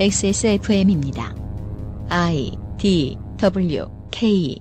[0.00, 1.32] XSFM입니다.
[2.08, 4.60] I D W K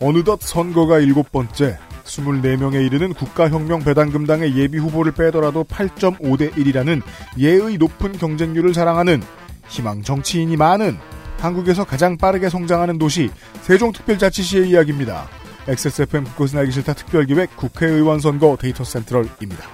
[0.00, 7.00] 어느덧 선거가 일곱 번째, 24명에 이르는 국가혁명 배당금당의 예비 후보를 빼더라도 8.5대 1이라는
[7.38, 9.22] 예의 높은 경쟁률을 자랑하는
[9.68, 10.98] 희망 정치인이 많은
[11.38, 13.30] 한국에서 가장 빠르게 성장하는 도시
[13.62, 15.26] 세종특별자치시의 이야기입니다.
[15.66, 19.64] XSFM 그것은 알기 싫다 특별기획 국회의원 선거 데이터 센트럴입니다.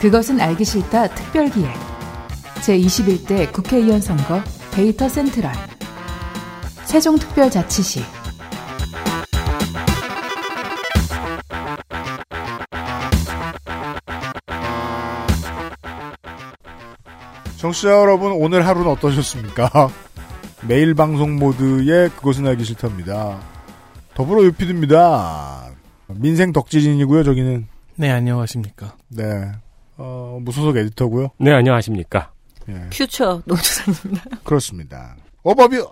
[0.00, 1.74] 그것은 알기 싫다 특별기획
[2.62, 5.52] 제21대 국회의원 선거 데이터 센트럴
[6.84, 8.02] 세종특별자치시
[17.58, 19.90] 청취자 여러분 오늘 하루는 어떠셨습니까?
[20.66, 23.40] 매일 방송 모드의 그것은 알기 싫답니다.
[24.14, 25.70] 더불어 유피드입니다.
[26.08, 27.68] 민생 덕지진이고요 저기는.
[27.96, 28.96] 네, 안녕하십니까.
[29.08, 29.52] 네.
[29.96, 31.30] 어, 무소속 에디터고요.
[31.38, 32.32] 네, 안녕하십니까.
[32.68, 34.24] 예, 퓨처 노조사입니다.
[34.44, 35.16] 그렇습니다.
[35.42, 35.88] 어버뷰!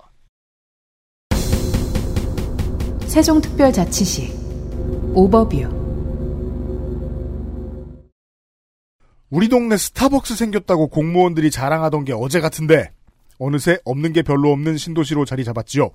[3.07, 4.33] 세종특별자치시
[5.15, 5.87] 오버뷰
[9.31, 12.93] 우리 동네 스타벅스 생겼다고 공무원들이 자랑하던 게 어제 같은데
[13.39, 15.91] 어느새 없는 게 별로 없는 신도시로 자리 잡았지요.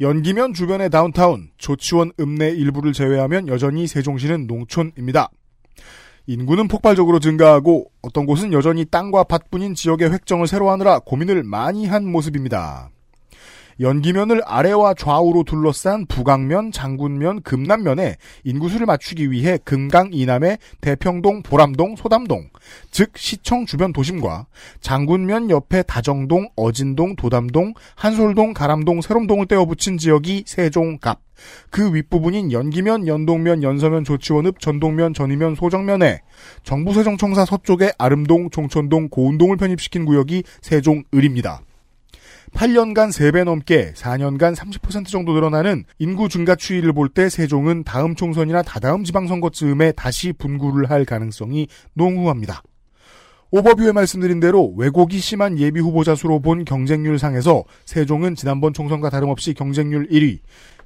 [0.00, 5.30] 연기면 주변의 다운타운, 조치원 읍내 일부를 제외하면 여전히 세종시는 농촌입니다.
[6.26, 12.10] 인구는 폭발적으로 증가하고 어떤 곳은 여전히 땅과 밭뿐인 지역의 획정을 새로 하느라 고민을 많이 한
[12.10, 12.90] 모습입니다.
[13.80, 22.48] 연기면을 아래와 좌우로 둘러싼 북악면, 장군면, 금남면에 인구수를 맞추기 위해 금강 이남의 대평동, 보람동, 소담동,
[22.90, 24.46] 즉 시청 주변 도심과
[24.80, 31.20] 장군면 옆에 다정동, 어진동, 도담동, 한솔동, 가람동, 새롬동을 떼어 붙인 지역이 세종갑.
[31.70, 36.20] 그 윗부분인 연기면, 연동면, 연서면, 조치원읍, 전동면, 전이면, 소정면에
[36.62, 41.60] 정부세종청사 서쪽에 아름동, 종천동, 고운동을 편입시킨 구역이 세종을입니다.
[42.52, 48.62] 8년간 3배 넘게 4년간 30% 정도 늘어나는 인구 증가 추이를 볼 때 세종은 다음 총선이나
[48.62, 52.62] 다다음 지방선거쯤에 다시 분구를 할 가능성이 농후합니다.
[53.50, 59.54] 오버뷰에 말씀드린 대로 왜곡이 심한 예비 후보자 수로 본 경쟁률 상에서 세종은 지난번 총선과 다름없이
[59.54, 60.40] 경쟁률 1위,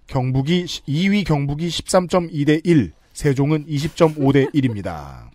[0.07, 5.31] 경북이 2위 경북이 13.2 대 1, 세종은 20.5 대 1입니다.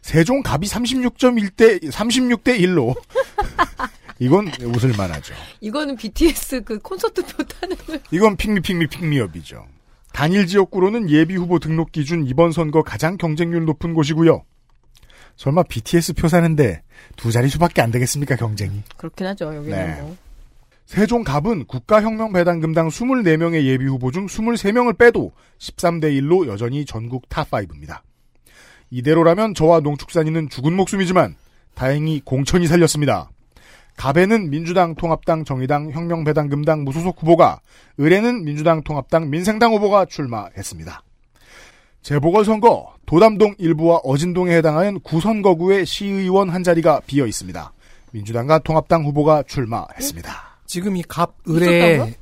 [0.00, 2.94] 세종 갑이 36.1 대 36대 1로
[4.22, 5.34] 이건 웃을 만하죠.
[5.60, 7.98] 이거는 BTS 그 콘서트 표 타는 거.
[8.12, 9.66] 이건 핑미 핑미 핑미업이죠.
[10.12, 14.44] 단일 지역구로는 예비 후보 등록 기준 이번 선거 가장 경쟁률 높은 곳이고요.
[15.36, 16.82] 설마 BTS 표 사는데
[17.16, 18.82] 두 자릿수밖에 안 되겠습니까 경쟁이?
[18.96, 19.52] 그렇긴 하죠.
[19.56, 20.00] 여기는 네.
[20.00, 20.16] 뭐.
[20.86, 28.02] 세종갑은 국가혁명배당금당 24명의 예비 후보 중 23명을 빼도 13대 1로 여전히 전국 탑5입니다.
[28.90, 31.34] 이대로라면 저와 농축산인은 죽은 목숨이지만
[31.74, 33.30] 다행히 공천이 살렸습니다.
[33.96, 37.60] 갑에는 민주당, 통합당, 정의당, 혁명배당금당 무소속 후보가,
[38.00, 41.02] 을에는 민주당, 통합당, 민생당 후보가 출마했습니다.
[42.02, 47.72] 재보궐선거, 도담동 일부와 어진동에 해당하는 구선거구의 시의원 한 자리가 비어 있습니다.
[48.10, 50.32] 민주당과 통합당 후보가 출마했습니다.
[50.66, 52.14] 지금 이갑 을에 있었다고요?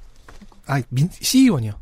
[0.66, 1.72] 아 민, 시의원이요.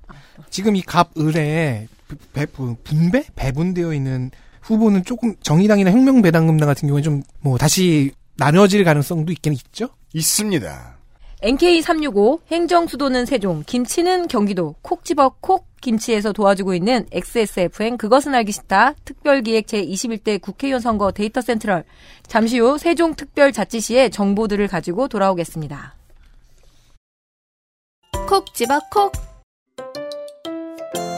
[0.50, 1.88] 지금 이갑 을에
[2.32, 4.30] 배, 부- 분배 배분되어 있는
[4.62, 9.88] 후보는 조금 정의당이나 혁명배당금당 같은 경우에 좀 뭐 다시 나눠질 가능성도 있긴 있죠.
[10.14, 10.96] 있습니다.
[11.42, 18.50] NK365 행정 수도는 세종, 김치는 경기도, 콕 집어 콕 김치에서 도와주고 있는 XSFN 그것은 알기
[18.50, 21.84] 싫다 특별기획 제21대 국회의원 선거 데이터 센트럴
[22.26, 25.94] 잠시 후 세종 특별자치시의 정보들을 가지고 돌아오겠습니다.
[28.28, 29.12] 콕 집어 콕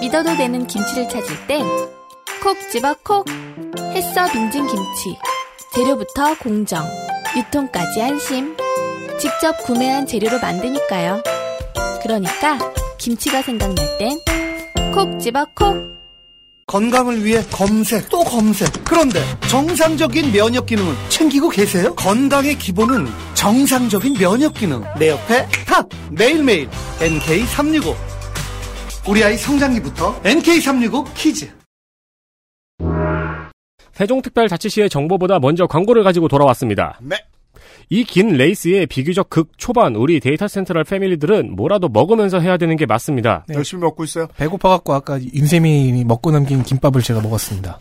[0.01, 1.65] 믿어도 되는 김치를 찾을 땐
[2.43, 3.27] 콕 집어 콕
[3.95, 5.17] 햇서 빙진 김치
[5.75, 6.85] 재료부터 공정
[7.37, 8.57] 유통까지 안심.
[9.21, 11.23] 직접 구매한 재료로 만드니까요.
[12.03, 12.59] 그러니까
[12.99, 14.19] 김치가 생각날 땐
[14.93, 15.77] 콕 집어 콕.
[16.67, 18.69] 건강을 위해 검색 또 검색.
[18.85, 21.95] 그런데 정상적인 면역 기능을 챙기고 계세요?
[21.95, 24.83] 건강의 기본은 정상적인 면역 기능.
[24.99, 26.69] 내 옆에 탑 매일매일.
[26.99, 27.95] NK365
[29.09, 31.49] 우리 아이 성장기부터 NK365 키즈
[34.01, 36.99] 세종특별자치시의 정보보다 먼저 광고를 가지고 돌아왔습니다.
[37.03, 37.17] 네.
[37.93, 42.87] 이 긴 레이스의 비교적 극 초반 우리 데이터 센트럴 패밀리들은 뭐라도 먹으면서 해야 되는 게
[42.87, 43.45] 맞습니다.
[43.49, 43.57] 네.
[43.57, 44.29] 열심히 먹고 있어요.
[44.37, 47.81] 배고파갖고 아까 윤세민이 먹고 남긴 김밥을 제가 먹었습니다.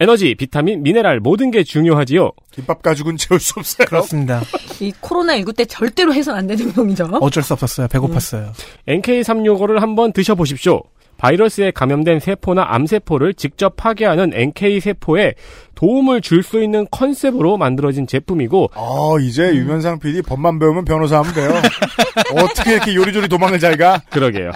[0.00, 2.32] 에너지, 비타민, 미네랄 모든 게 중요하지요.
[2.50, 3.86] 김밥 가죽은 채울 수 없어요.
[3.86, 4.40] 그렇습니다.
[4.80, 7.10] 이 코로나19 때 절대로 해선 안 되는 병이죠.
[7.20, 7.86] 어쩔 수 없었어요.
[7.88, 8.52] 배고팠어요.
[8.88, 10.82] NK365를 한번 드셔보십시오.
[11.22, 15.34] 바이러스에 감염된 세포나 암세포를 직접 파괴하는 NK 세포에
[15.76, 21.32] 도움을 줄 수 있는 컨셉으로 만들어진 제품이고 어, 이제 유면상 PD 법만 배우면 변호사 하면
[21.32, 21.50] 돼요.
[22.42, 24.02] 어떻게 이렇게 요리조리 도망을 잘 가?
[24.10, 24.50] 그러게요.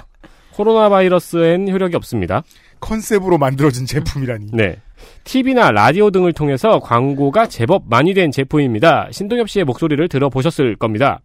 [0.51, 2.43] 코로나 바이러스엔 효력이 없습니다.
[2.81, 4.47] 컨셉으로 만들어진 제품이라니.
[4.51, 4.75] 네.
[5.23, 9.07] TV나 라디오 등을 통해서 광고가 제법 많이 된 제품입니다.
[9.11, 11.21] 신동엽 씨의 목소리를 들어보셨을 겁니다.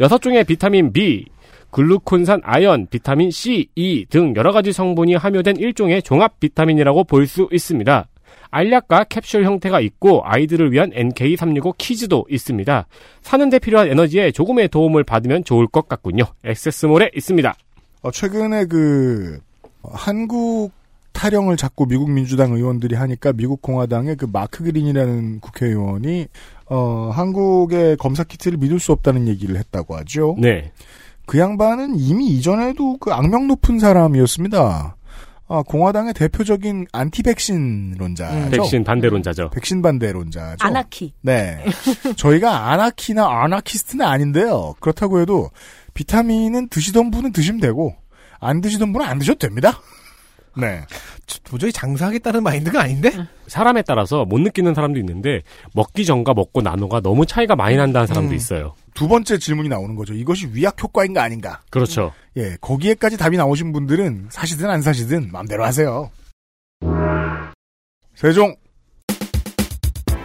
[0.00, 1.26] 여섯 종의 비타민 B,
[1.74, 7.48] 글루콘산 아연, 비타민 C, E 등 여러 가지 성분이 함유된 일종의 종합 비타민이라고 볼 수
[7.50, 8.06] 있습니다.
[8.52, 12.86] 알약과 캡슐 형태가 있고 아이들을 위한 NK365 키즈도 있습니다.
[13.22, 16.24] 사는데 필요한 에너지에 조금의 도움을 받으면 좋을 것 같군요.
[16.44, 17.56] 액세스몰에 있습니다.
[18.02, 19.40] 어, 최근에 그
[19.82, 20.70] 한국
[21.12, 26.26] 타령을 자꾸 미국 민주당 의원들이 하니까 미국 공화당의 그 마크 그린이라는 국회의원이
[26.66, 30.36] 어, 한국의 검사 키트를 믿을 수 없다는 얘기를 했다고 하죠.
[30.38, 30.70] 네.
[31.26, 34.96] 그 양반은 이미 이전에도 그 악명 높은 사람이었습니다.
[35.46, 38.34] 아, 공화당의 대표적인 안티 백신론자죠.
[38.34, 38.50] 음.
[38.50, 39.50] 백신 반대론자죠.
[39.50, 40.56] 백신 반대론자죠.
[40.60, 41.12] 안아키.
[41.20, 41.62] 네.
[42.16, 44.74] 저희가 아나키나 아나키스트는 아닌데요.
[44.80, 45.50] 그렇다고 해도
[45.92, 47.94] 비타민은 드시던 분은 드시면 되고
[48.40, 49.80] 안 드시던 분은 안 드셔도 됩니다.
[50.56, 50.82] 네.
[51.44, 53.10] 도저히 장사하겠다는 마인드가 아닌데?
[53.48, 55.42] 사람에 따라서 못 느끼는 사람도 있는데
[55.74, 58.36] 먹기 전과 먹고 나노가 너무 차이가 많이 난다는 사람도 음.
[58.36, 58.74] 있어요.
[58.94, 60.14] 두 번째 질문이 나오는 거죠.
[60.14, 61.60] 이것이 위약 효과인가 아닌가?
[61.70, 62.12] 그렇죠.
[62.36, 66.10] 예, 거기에까지 답이 나오신 분들은 사시든 안 사시든 마음대로 하세요.
[68.14, 68.54] 세종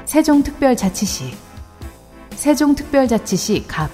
[0.06, 1.34] 세종특별자치시
[2.36, 3.90] 세종특별자치시 갑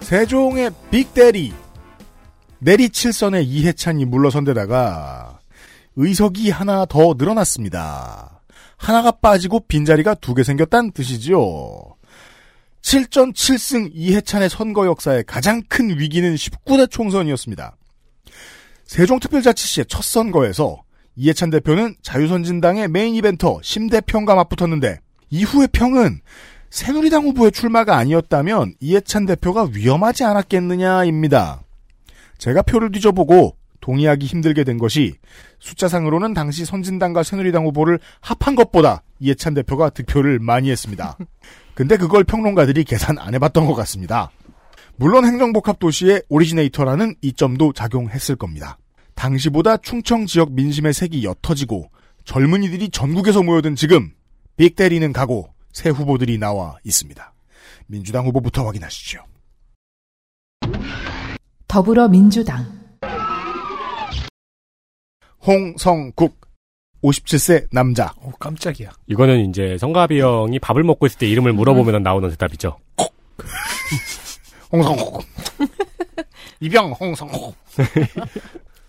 [0.00, 1.52] 세종의 빅대리
[2.58, 5.38] 내리 칠선에 이해찬이 물러선 데다가
[5.96, 8.33] 의석이 하나 더 늘어났습니다.
[8.84, 11.96] 하나가 빠지고 빈자리가 두 개 생겼다는 뜻이지요.
[12.82, 17.76] 7전 7승 이해찬의 선거 역사의 가장 큰 위기는 19대 총선이었습니다.
[18.84, 20.82] 세종특별자치시의 첫 선거에서
[21.16, 24.98] 이해찬 대표는 자유선진당의 메인 이벤터 심대평과 맞붙었는데
[25.30, 26.20] 이후의 평은
[26.70, 31.62] 새누리당 후보의 출마가 아니었다면 이해찬 대표가 위험하지 않았겠느냐입니다.
[32.38, 35.12] 제가 표를 뒤져보고 동의하기 힘들게 된 것이
[35.58, 41.18] 숫자상으로는 당시 선진당과 새누리당 후보를 합한 것보다 이해찬 대표가 득표를 많이 했습니다.
[41.74, 44.30] 근데 그걸 평론가들이 계산 안 해봤던 것 같습니다.
[44.96, 48.78] 물론 행정복합도시의 오리지네이터라는 이점도 작용했을 겁니다.
[49.14, 51.90] 당시보다 충청 지역 민심의 색이 옅어지고
[52.24, 54.12] 젊은이들이 전국에서 모여든 지금
[54.56, 57.34] 빅대리는 가고 새 후보들이 나와 있습니다.
[57.86, 59.18] 민주당 후보부터 확인하시죠.
[61.68, 62.83] 더불어민주당
[65.46, 66.40] 홍성국
[67.02, 68.92] 57세 남자 오, 깜짝이야.
[69.08, 72.78] 이거는 이제 성가비 형이 밥을 먹고 있을 때 이름을 물어보면 나오는 대답이죠.
[74.72, 75.22] 홍성국
[76.60, 77.54] 이병 홍성국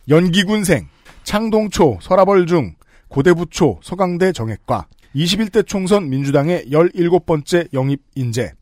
[0.08, 0.88] 연기군생
[1.26, 2.76] 창동초 서라벌중
[3.10, 8.54] 고대부초 서강대 정액과 21대 총선 민주당의 17번째 영입 인재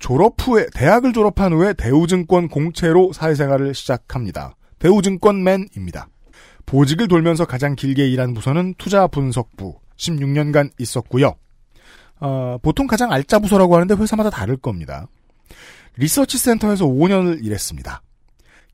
[0.00, 4.54] 졸업 후에 대학을 졸업한 후에 대우증권 공채로 사회생활을 시작합니다.
[4.80, 6.08] 대우증권맨입니다.
[6.68, 11.34] 보직을 돌면서 가장 길게 일한 부서는 투자 분석부 16년간 있었고요.
[12.20, 15.06] 어, 보통 가장 알짜 부서라고 하는데 회사마다 다를 겁니다.
[15.96, 18.02] 리서치 센터에서 5년을 일했습니다.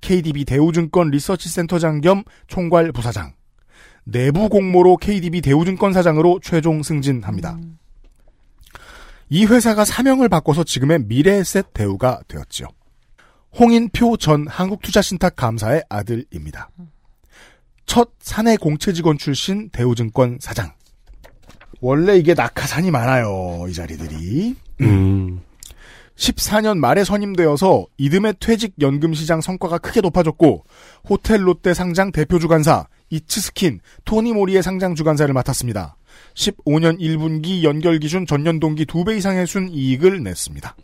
[0.00, 3.32] KDB 대우증권 리서치 센터장 겸 총괄 부사장.
[4.02, 7.58] 내부 공모로 KDB 대우증권 사장으로 최종 승진합니다.
[9.28, 12.66] 이 회사가 사명을 바꿔서 지금의 미래에셋 대우가 되었죠.
[13.56, 16.70] 홍인표 전 한국투자신탁 감사의 아들입니다.
[17.86, 20.72] 첫 사내 공채 직원 출신 대우증권 사장.
[21.80, 24.56] 원래 이게 낙하산이 많아요, 이 자리들이.
[24.80, 25.40] 음.
[26.16, 30.64] 14년 말에 선임되어서 이듬해 퇴직 연금 시장 성과가 크게 높아졌고
[31.08, 35.96] 호텔 롯데 상장 대표 주관사 이츠스킨 토니 모리의 상장 주관사를 맡았습니다.
[36.34, 40.76] 15년 1분기 연결 기준 전년 동기 2배 이상의 순 이익을 냈습니다.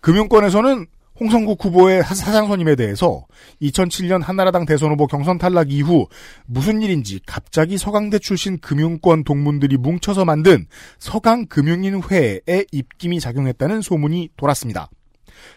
[0.00, 0.86] 금융권에서는
[1.18, 3.24] 홍성국 후보의 사- 사장 선임에 대해서
[3.62, 6.08] 2007년 한나라당 대선 후보 경선 탈락 이후
[6.46, 10.66] 무슨 일인지 갑자기 서강대 출신 금융권 동문들이 뭉쳐서 만든
[10.98, 14.90] 서강금융인회에 입김이 작용했다는 소문이 돌았습니다.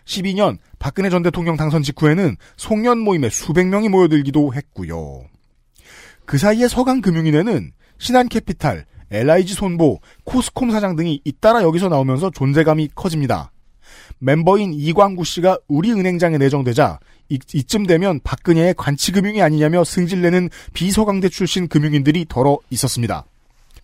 [0.06, 5.24] 12년 박근혜 전 대통령 당선 직후에는 송년 모임에 수백 명이 모여들기도 했고요.
[6.26, 13.52] 그 사이에 서강금융인회는 신한캐피탈, LIG 손보, 코스콤 사장 등이 잇따라 여기서 나오면서 존재감이 커집니다.
[14.20, 17.00] 멤버인 이광구 씨가 우리은행장에 내정되자
[17.30, 23.26] 이, 이쯤 되면 박근혜의 관치금융이 아니냐며 승질내는 비서강대 출신 금융인들이 덜어 있었습니다.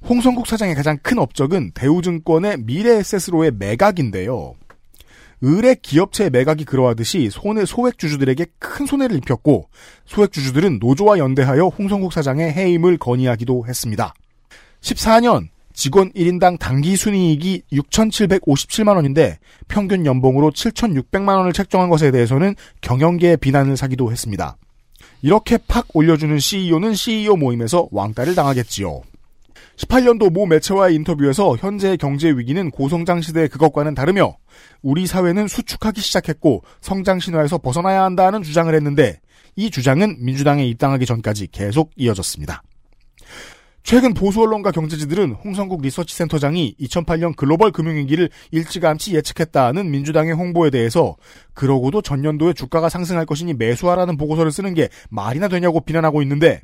[0.08, 4.56] 홍성국 사장의 가장 큰 업적은 대우증권의 미래에셋으로의 매각인데요.
[5.44, 9.70] 을의 기업체 매각이 그러하듯이 손해 소액 주주들에게 큰 손해를 입혔고
[10.06, 14.14] 소액 주주들은 노조와 연대하여 홍성국 사장의 해임을 건의하기도 했습니다.
[14.82, 23.38] 14년 직원 1인당 당기 순이익이 6,757만 원인데 평균 연봉으로 7,600만 원을 책정한 것에 대해서는 경영계의
[23.38, 24.58] 비난을 사기도 했습니다.
[25.22, 29.02] 이렇게 팍 올려주는 CEO는 CEO 모임에서 왕따를 당하겠지요.
[29.76, 34.38] 18년도 모 매체와의 인터뷰에서 현재의 경제 위기는 고성장 시대의 그것과는 다르며
[34.82, 39.20] 우리 사회는 수축하기 시작했고 성장 신화에서 벗어나야 한다는 주장을 했는데
[39.58, 42.64] 이 주장은 민주당에 입당하기 전까지 계속 이어졌습니다.
[43.86, 51.16] 최근 보수 언론과 경제지들은 홍성국 리서치 센터장이 2008년 글로벌 금융위기를 일찌감치 예측했다는 민주당의 홍보에 대해서
[51.54, 56.62] 그러고도 전년도에 주가가 상승할 것이니 매수하라는 보고서를 쓰는 게 말이나 되냐고 비난하고 있는데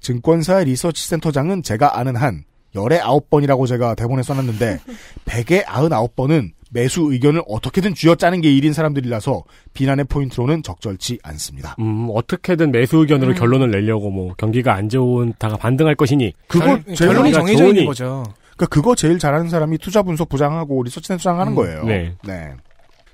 [0.00, 2.44] 증권사 리서치 센터장은 제가 아는 한
[2.74, 4.80] 열에 아홉 번이라고 제가 대본에 써놨는데
[5.26, 11.76] 백에 아흔 아홉 번은 매수 의견을 어떻게든 쥐어짜는 게 일인 사람들이라서 비난의 포인트로는 적절치 않습니다.
[11.78, 13.34] 음, 어떻게든 매수 의견으로 음.
[13.36, 17.86] 결론을 내려고 뭐 경기가 안 좋다가 반등할 것이니 그거 결, 우리가 정해져 있는 좋으니.
[17.86, 18.24] 거죠.
[18.56, 21.84] 그러니까 그거 제일 잘하는 사람이 투자 분석 부장하고 리서치 센터 장 하는 음, 거예요.
[21.84, 22.12] 네.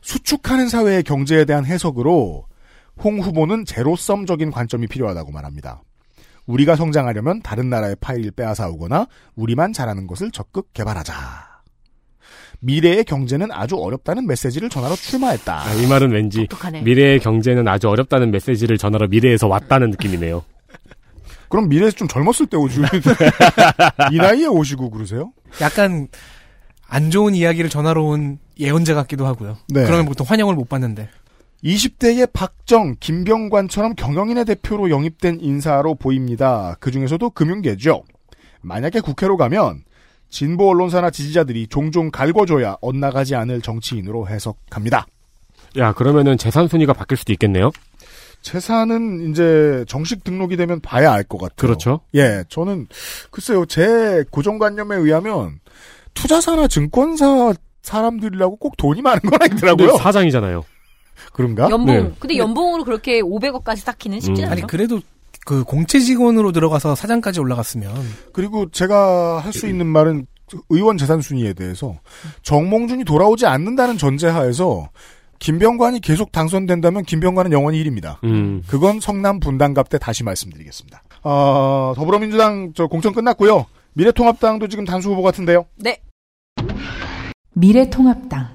[0.00, 2.46] 수축하는 사회의 경제에 대한 해석으로
[2.96, 5.82] 홍 후보는 제로섬적인 관점이 필요하다고 말합니다.
[6.46, 11.49] 우리가 성장하려면 다른 나라의 파일을 빼앗아 오거나 우리만 잘하는 것을 적극 개발하자.
[12.60, 15.62] 미래의 경제는 아주 어렵다는 메시지를 전하러 출마했다.
[15.66, 16.82] 아, 이 말은 왠지 독특하네.
[16.82, 20.44] 미래의 경제는 아주 어렵다는 메시지를 전하러 미래에서 왔다는 느낌이네요.
[21.48, 22.86] 그럼 미래에서 좀 젊었을 때 오시고
[24.12, 25.32] 이 나이에 오시고 그러세요?
[25.60, 26.08] 약간
[26.86, 29.56] 안 좋은 이야기를 전하러 온 예언자 같기도 하고요.
[29.68, 29.84] 네.
[29.84, 31.08] 그러면 보통 환영을 못 받는데.
[31.64, 36.76] 20대의 박정, 김병관처럼 경영인의 대표로 영입된 인사로 보입니다.
[36.80, 38.02] 그 중에서도 금융계죠.
[38.62, 39.82] 만약에 국회로 가면
[40.30, 45.06] 진보 언론사나 지지자들이 종종 갈궈줘야 엇나가지 않을 정치인으로 해석합니다.
[45.78, 47.70] 야, 그러면은 재산 순위가 바뀔 수도 있겠네요.
[48.42, 51.54] 재산은 이제 정식 등록이 되면 봐야 알 것 같아요.
[51.56, 52.00] 그렇죠.
[52.14, 52.86] 예, 저는
[53.30, 55.60] 글쎄요, 제 고정관념에 의하면
[56.14, 59.96] 투자사나 증권사 사람들이라고 꼭 돈이 많은 건 아니더라고요.
[59.98, 60.64] 사장이잖아요.
[61.32, 61.68] 그런가?
[61.70, 61.86] 연봉.
[61.86, 62.12] 네.
[62.18, 64.46] 근데 연봉으로 그렇게 500억까지 쌓기는 쉽지 음.
[64.46, 64.52] 않아요.
[64.52, 65.00] 아니 그래도
[65.46, 67.92] 그 공채 직원으로 들어가서 사장까지 올라갔으면
[68.32, 70.26] 그리고 제가 할 수 있는 말은
[70.68, 71.98] 의원 재산 순위에 대해서
[72.42, 74.88] 정몽준이 돌아오지 않는다는 전제하에서
[75.38, 78.22] 김병관이 계속 당선된다면 김병관은 영원히 1위입니다.
[78.24, 78.62] 음.
[78.66, 81.02] 그건 성남 분당갑 때 다시 말씀드리겠습니다.
[81.22, 83.66] 어, 더불어민주당 저 공천 끝났고요.
[83.94, 85.64] 미래통합당도 지금 단수 후보 같은데요.
[85.76, 86.00] 네.
[87.54, 88.48] 미래통합당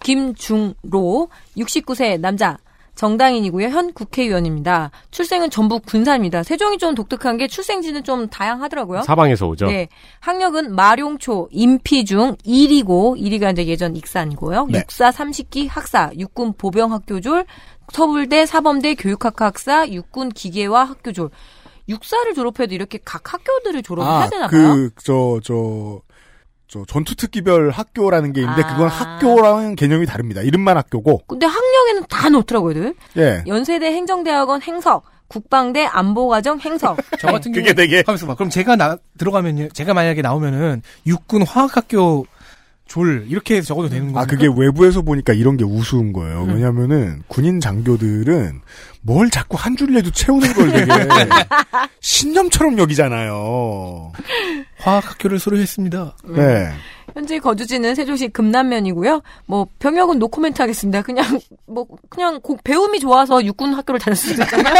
[0.00, 2.56] 김중로 69세 남자
[2.98, 3.68] 정당인이고요.
[3.68, 4.90] 현 국회의원입니다.
[5.12, 6.42] 출생은 전북 군산입니다.
[6.42, 9.02] 세종이 좀 독특한 게 출생지는 좀 다양하더라고요.
[9.02, 9.66] 사방에서 오죠.
[9.66, 9.88] 네.
[10.18, 14.66] 학력은 마룡초, 임피중, 1이고, 1위가 이제 예전 익산이고요.
[14.70, 14.80] 네.
[14.80, 17.46] 육사 30기 학사, 육군 보병학교졸,
[17.92, 21.30] 서울대 사범대 교육학과 학사, 육군 기계화 학교졸.
[21.88, 24.74] 육사를 졸업해도 이렇게 각 학교들을 졸업해야 되나 봐요.
[24.74, 26.00] 그, 저, 저,
[26.68, 28.66] 저, 전투특기별 학교라는 게 있는데, 아.
[28.66, 30.42] 그건 학교랑은 개념이 다릅니다.
[30.42, 32.94] 이름만 학교고, 근데 학력에는 다 넣더라고요, 들.
[33.16, 33.42] 예.
[33.46, 36.98] 연세대 행정대학원 행석, 국방대 안보과정 행석.
[37.18, 38.34] 저 같은 그게 경우 되게, 하면서 봐.
[38.34, 39.68] 그럼 제가 나 들어가면요.
[39.70, 42.26] 제가 만약에 나오면은 육군 화학학교
[42.88, 44.18] 졸 이렇게 적어도 되는 거예요.
[44.18, 46.44] 아, 그게 외부에서 보니까 이런 게 우스운 거예요.
[46.44, 46.54] 음.
[46.54, 48.60] 왜냐면은, 군인 장교들은
[49.02, 50.86] 뭘 자꾸 한 줄이라도 채우는 걸 되게
[52.00, 54.12] 신념처럼 여기잖아요.
[54.78, 56.16] 화학학교를 수료했습니다.
[56.30, 56.70] 네.
[57.14, 59.22] 현재 거주지는 세종시 금남면이고요.
[59.46, 61.02] 뭐 병역은 노코멘트 하겠습니다.
[61.02, 64.74] 그냥 뭐 그냥 고- 배움이 좋아서 육군 학교를 다닐 수도 있잖아요.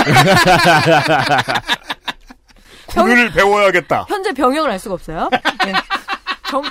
[2.88, 4.06] 군을 배워야겠다.
[4.08, 5.28] 현재 병역을 알 수가 없어요.
[5.66, 5.72] 네.
[6.50, 6.62] 정-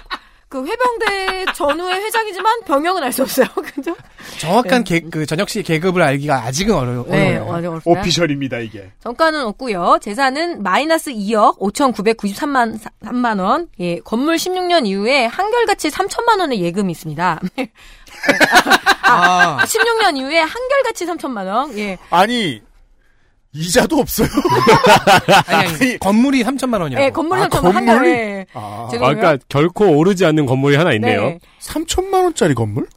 [0.50, 3.48] 그 해병대 전후의 회장이지만 병역은 알 수 없어요.
[3.75, 3.96] 그죠?
[4.39, 7.06] 정확한 개, 그 전역 씨 계급을 알기가 아직은 어려워요.
[7.12, 7.56] 네, 어려워요.
[7.56, 8.01] 아직 어렵습니다.
[8.01, 8.92] 오피셜입니다, 이게.
[9.01, 9.98] 정가는 없고요.
[10.01, 13.68] 재산은 마이너스 2억 5,993만 3만 원.
[13.82, 17.42] 예, 건물 16년 이후에 한결같이 3천만 원의 예금이 있습니다.
[19.04, 21.77] 아, 16년 이후에 한결같이 3천만 원.
[21.77, 21.98] 예.
[22.10, 22.62] 아니,
[23.54, 24.27] 이자도 없어요.
[25.48, 27.00] 아니, 아니, 건물이 3천만 원이요.
[27.00, 27.75] 예, 건물 아, 3천만 원 건물?
[27.75, 28.46] 한달에.
[28.54, 29.16] 아, 아, 죄송해요.
[29.16, 31.22] 그러니까 결코 오르지 않는 건물이 하나 있네요.
[31.22, 31.39] 네.
[31.62, 32.88] 3천만 원짜리 건물?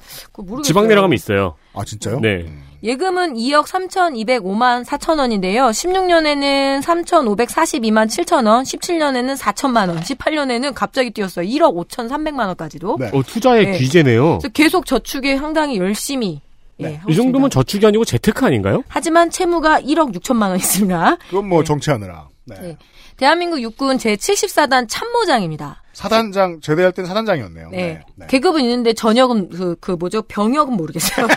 [0.65, 1.57] 지방 내려가면 있어요.
[1.73, 2.21] 아, 진짜요?
[2.21, 2.47] 네.
[2.83, 5.67] 예금은 2억 3,205만 4천 원인데요.
[5.67, 11.47] 16년에는 3,542만 7천 원, 17년에는 4천만 원, 18년에는 갑자기 뛰었어요.
[11.47, 12.97] 1억 5,300만 원까지도.
[12.99, 13.11] 네.
[13.13, 13.79] 어, 투자의 네.
[13.79, 14.39] 귀재네요.
[14.55, 16.41] 계속 저축에 상당히 열심히
[16.81, 17.01] 예, 네.
[17.09, 17.51] 이 정도면.
[17.51, 18.83] 저축이 아니고 재테크 아닌가요?
[18.89, 21.17] 하지만 채무가 1억 6천만 원 있습니다.
[21.29, 22.29] 그건 뭐 정치하느라.
[22.45, 22.57] 네.
[22.61, 22.77] 네.
[23.17, 25.83] 대한민국 육군 제74단 참모장입니다.
[25.93, 27.69] 사단장 제대할 땐 사단장이었네요.
[27.71, 27.77] 네.
[27.77, 28.03] 네.
[28.17, 28.27] 네.
[28.29, 30.23] 계급은 있는데 전역은 그, 그 뭐죠?
[30.23, 31.27] 병역은 모르겠어요.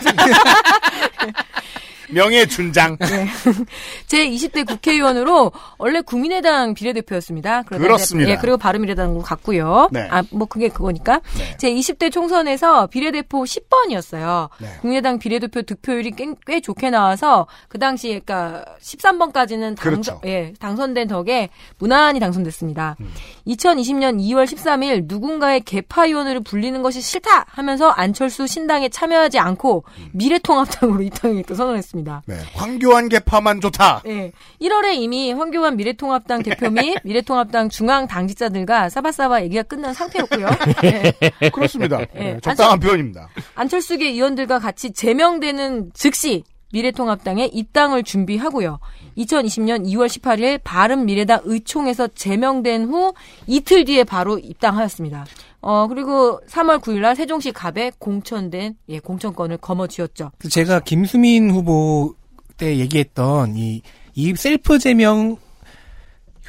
[2.14, 2.96] 명예 준장.
[4.06, 7.62] 제 20대 국회의원으로 원래 국민의당 비례대표였습니다.
[7.62, 8.30] 그렇습니다.
[8.30, 9.88] 예, 그리고 바른미래당으로 갔고요.
[9.92, 10.08] 네.
[10.10, 11.20] 아, 뭐 그게 그거니까.
[11.36, 11.56] 네.
[11.58, 14.48] 제 20대 총선에서 비례대표 10번이었어요.
[14.60, 14.68] 네.
[14.80, 20.20] 국민의당 비례대표 득표율이 꽤, 꽤 좋게 나와서 그 당시에 그러니까 13번까지는 당선 그렇죠.
[20.24, 22.96] 예, 당선된 덕에 무난히 당선됐습니다.
[23.00, 23.12] 음.
[23.46, 30.08] 2020년 2월 13일 누군가의 개파위원으로 불리는 것이 싫다 하면서 안철수 신당에 참여하지 않고 음.
[30.12, 32.03] 미래통합당으로 입당을 또 선언했습니다.
[32.26, 32.36] 네.
[32.54, 34.02] 황교안 개파만 좋다.
[34.06, 34.32] 예.
[34.60, 40.48] 1월에 이미 황교안 미래통합당 대표 및 미래통합당 중앙 당직자들과 사바사바 얘기가 끝난 상태였고요.
[40.84, 41.12] 예.
[41.50, 42.00] 그렇습니다.
[42.00, 42.06] 예.
[42.14, 43.28] 네, 적당한 표현입니다.
[43.54, 46.44] 안철수계 의원들과 같이 제명되는 즉시
[46.74, 48.80] 미래통합당에 입당을 준비하고요.
[49.16, 53.14] 2020년 2월 18일 바른미래당 의총에서 제명된 후
[53.46, 55.24] 이틀 뒤에 바로 입당하였습니다.
[55.60, 60.32] 어 그리고 3월 9일 날 세종시 갑에 공천된 예 공천권을 거머쥐었죠.
[60.50, 62.14] 제가 김수민 후보
[62.56, 63.82] 때 얘기했던 이,
[64.14, 65.36] 이 셀프 제명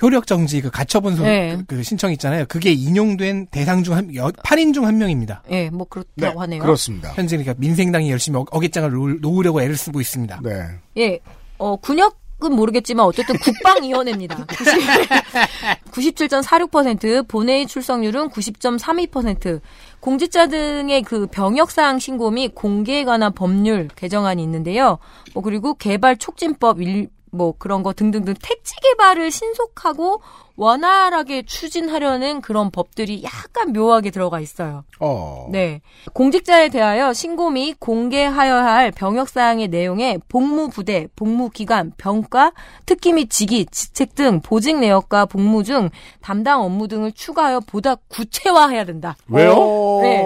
[0.01, 1.55] 효력 정지 그 가처분 소, 네.
[1.67, 2.45] 그, 그 신청 있잖아요.
[2.47, 5.43] 그게 인용된 대상 중 한, 여, 8인 중 한 명입니다.
[5.51, 6.61] 예, 뭐 그렇다고 하네요.
[6.61, 7.13] 그렇습니다.
[7.13, 10.41] 현재 그러니까 민생당이 열심히 어, 어깃장을 놓- 놓으려고 애를 쓰고 있습니다.
[10.43, 10.51] 네.
[10.97, 11.19] 예,
[11.57, 14.45] 어, 군역 은 모르겠지만 어쨌든 국방위원회입니다.
[15.91, 19.61] 97.46%, 본회의 출석률은 90.32%,
[20.01, 24.99] 공직자 등의 그 병역사항 신고 및 공개에 관한 법률 개정안이 있는데요.
[25.33, 30.21] 뭐 그리고 개발 촉진법 일, 뭐 그런 거 등등등 택지 개발을 신속하고
[30.57, 34.85] 원활하게 추진하려는 그런 법들이 약간 묘하게 들어가 있어요.
[34.99, 35.47] 어.
[35.51, 35.81] 네.
[36.13, 42.53] 공직자에 대하여 신고 및 공개하여야 할 병역 사항의 내용에 복무부대, 복무기간, 병과,
[42.85, 45.89] 특기 및 직위, 직책 등 보직 내역과 복무 중
[46.21, 49.17] 담당 업무 등을 추가하여 보다 구체화해야 된다.
[49.27, 49.55] 왜요?
[49.57, 49.99] 어...
[50.03, 50.23] 네.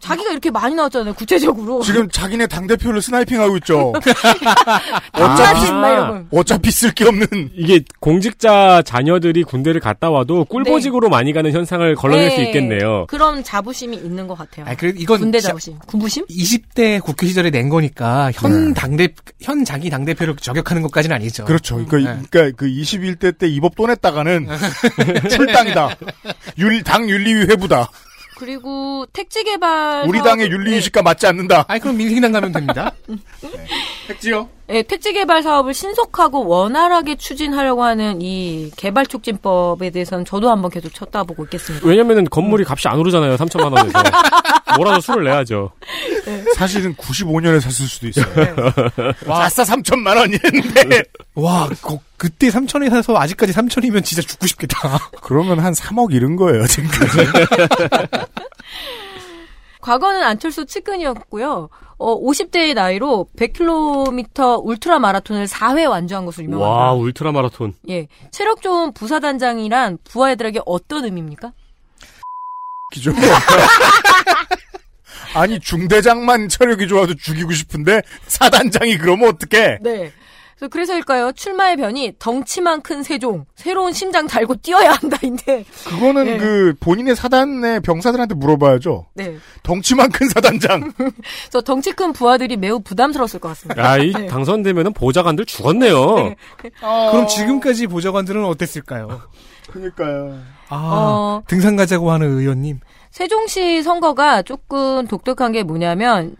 [0.00, 1.80] 자기가 이렇게 많이 나왔잖아요, 구체적으로.
[1.80, 3.92] 지금 자기네 당 대표를 스나이핑하고 있죠.
[5.14, 5.72] 어차피, 아.
[5.72, 6.26] 막 이러고.
[6.42, 7.26] 어차피 쓸 게 없는.
[7.54, 12.46] 이게 공직자 자녀들이 군대를 갔다 와도 꿀보직으로 많이 가는 현상을 걸러낼 수 네.
[12.46, 13.06] 있겠네요.
[13.08, 14.66] 그런 자부심이 있는 것 같아요.
[14.68, 15.78] 아, 그래 이건 군대 자부심.
[15.86, 16.26] 군부심?
[16.26, 18.74] 20대 국회 시절에 낸 거니까 현 네.
[18.74, 19.08] 당대
[19.40, 21.44] 현 자기 당 대표를 저격하는 것까지는 아니죠.
[21.44, 21.84] 그렇죠.
[21.86, 22.22] 그러니까, 네.
[22.30, 24.48] 그러니까 그 21대 때 입업 또 냈다가는
[25.30, 25.96] 출당이다.
[26.58, 27.88] 윤, 당 윤리위 회부다.
[28.46, 30.02] 그리고 택지 개발.
[30.08, 31.64] 우리 당의 윤리위식과 맞지 않는다.
[31.68, 32.90] 아니 그럼 민생당 가면 됩니다.
[34.08, 34.48] 택지요?
[34.68, 40.92] 예, 택지 개발 사업을 신속하고 원활하게 추진하려고 하는 이 개발 촉진법에 대해서는 저도 한번 계속
[40.92, 41.86] 쳐다보고 있겠습니다.
[41.86, 43.36] 왜냐면은 건물이 값이 안 오르잖아요.
[43.36, 44.02] 3천만 원에서.
[44.76, 45.70] 뭐라도 수를 내야죠.
[46.56, 48.26] 사실은 95년에 샀을 수도 있어요.
[49.26, 49.44] 와.
[49.44, 51.02] 아싸 3천만 원이었는데.
[51.36, 54.78] 와, 거- 그때 3천에 사서 아직까지 3천이면 진짜 죽고 싶겠다.
[55.22, 57.18] 그러면 한 3억 잃은 거예요, 지금까지.
[59.82, 61.68] 과거는 안철수 측근이었고요.
[61.98, 66.72] 어, 50대의 나이로 100km 울트라 마라톤을 4회 완주한 것으로 유명합니다.
[66.72, 67.74] 와, 울트라 마라톤.
[67.88, 68.06] 예.
[68.30, 71.52] 체력 좋은 부사단장이란 부하애들에게 어떤 의미입니까?
[72.92, 73.12] 기죠.
[75.34, 79.78] 아니, 중대장만 체력이 좋아도 죽이고 싶은데, 사단장이 그러면 어떡해?
[79.80, 80.12] 네.
[80.68, 81.32] 그래서 그래서일까요?
[81.32, 85.64] 출마의 변이 덩치만 큰 세종, 새로운 심장 달고 뛰어야 한다인데.
[85.86, 86.38] 그거는 네.
[86.38, 89.06] 그, 본인의 사단의 병사들한테 물어봐야죠.
[89.14, 89.36] 네.
[89.62, 90.92] 덩치만 큰 사단장.
[90.96, 93.82] 그래서 덩치 큰 부하들이 매우 부담스러웠을 것 같습니다.
[93.82, 94.26] 야, 이 네.
[94.26, 96.34] 당선되면은 보좌관들 죽었네요.
[96.80, 99.22] 그럼 지금까지 보좌관들은 어땠을까요?
[99.70, 100.38] 그니까요.
[100.68, 101.42] 아, 어.
[101.46, 102.80] 등산 가자고 하는 의원님.
[103.10, 106.36] 세종시 선거가 조금 독특한 게 뭐냐면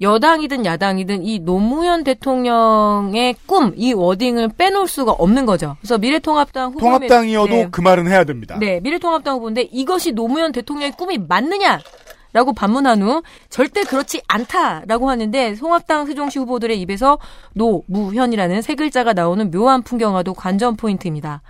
[0.00, 5.76] 여당이든 야당이든 이 노무현 대통령의 꿈, 이 워딩을 빼놓을 수가 없는 거죠.
[5.80, 8.56] 그래서 미래통합당 후보 통합당이어도 네, 그 말은 해야 됩니다.
[8.58, 11.80] 네, 미래통합당 후보인데 이것이 노무현 대통령의 꿈이 맞느냐?
[12.32, 17.18] 라고 반문한 후 절대 그렇지 않다라고 하는데 통합당 세종시 후보들의 입에서
[17.54, 21.42] 노무현이라는 세 글자가 나오는 묘한 풍경화도 관전 포인트입니다.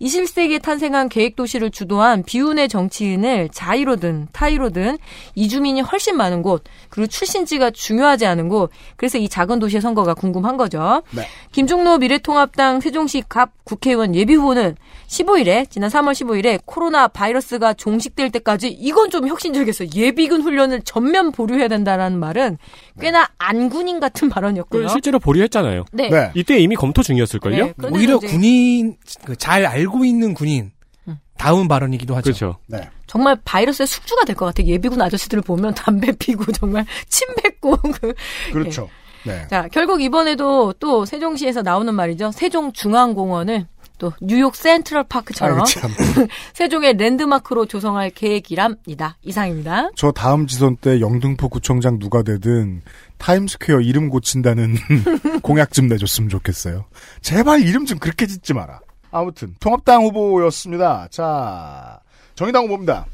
[0.00, 4.98] 21세기에 탄생한 계획도시를 주도한 비운의 정치인을 자의로든 타의로든
[5.34, 10.56] 이주민이 훨씬 많은 곳 그리고 출신지가 중요하지 않은 곳 그래서 이 작은 도시의 선거가 궁금한
[10.56, 11.02] 거죠.
[11.12, 11.22] 네.
[11.52, 14.76] 김종로 미래통합당 세종시 갑 국회의원 예비후보는
[15.08, 19.88] 15일에 지난 3월 15일에 코로나 바이러스가 종식될 때까지 이건 좀 혁신적이었어요.
[19.94, 22.58] 예비군 훈련을 전면 보류해야 된다라는 말은
[23.00, 24.86] 꽤나 안군인 같은 발언이었고요.
[24.86, 25.84] 그 실제로 보류했잖아요.
[25.92, 26.08] 네.
[26.08, 26.30] 네.
[26.34, 27.66] 이때 이미 검토 중이었을걸요?
[27.66, 30.72] 네, 오히려 군인, 그잘알 고 있는 군인,
[31.08, 31.18] 음.
[31.38, 32.24] 다운 발언이기도 하죠.
[32.24, 32.58] 그렇죠.
[32.66, 32.88] 네.
[33.06, 34.66] 정말 바이러스의 숙주가 될 것 같아요.
[34.68, 38.14] 예비군 아저씨들을 보면 담배 피고 정말 침 뱉고 그
[38.52, 38.88] 그렇죠.
[39.24, 39.46] 네.
[39.48, 42.30] 자, 결국 이번에도 또 세종시에서 나오는 말이죠.
[42.32, 43.66] 세종중앙공원을
[43.98, 45.64] 또 뉴욕 센트럴 파크처럼.
[46.52, 49.16] 세종의 랜드마크로 조성할 계획이랍니다.
[49.22, 49.90] 이상입니다.
[49.96, 52.82] 저 다음 지선 때 영등포 구청장 누가 되든
[53.18, 54.76] 타임스퀘어 이름 고친다는
[55.42, 56.84] 공약 좀 내줬으면 좋겠어요.
[57.22, 58.80] 제발 이름 좀 그렇게 짓지 마라.
[59.10, 61.08] 아무튼 통합당 후보였습니다.
[61.08, 62.00] 자
[62.34, 63.06] 정의당 후보입니다.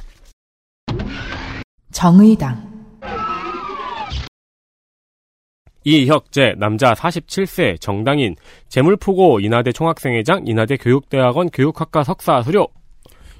[1.92, 2.72] 정의당,
[5.84, 8.34] 이혁재 남자 47세 정당인
[8.68, 12.68] 재물포고 인하대 총학생회장 인하대 교육대학원 교육학과 석사 수료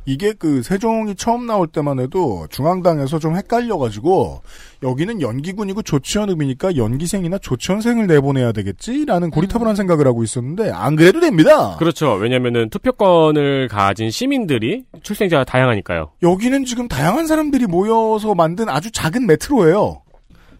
[0.04, 4.42] 이게 그 세종이 처음 나올 때만 해도 중앙당에서 좀 헷갈려가지고
[4.82, 11.76] 여기는 연기군이고 조치현읍이니까 연기생이나 조치현생을 내보내야 되겠지라는 고리타분한 생각을 하고 있었는데 안 그래도 됩니다.
[11.76, 12.14] 그렇죠.
[12.14, 16.10] 왜냐면은 투표권을 가진 시민들이 출생자가 다양하니까요.
[16.22, 20.02] 여기는 지금 다양한 사람들이 모여서 만든 아주 작은 메트로예요.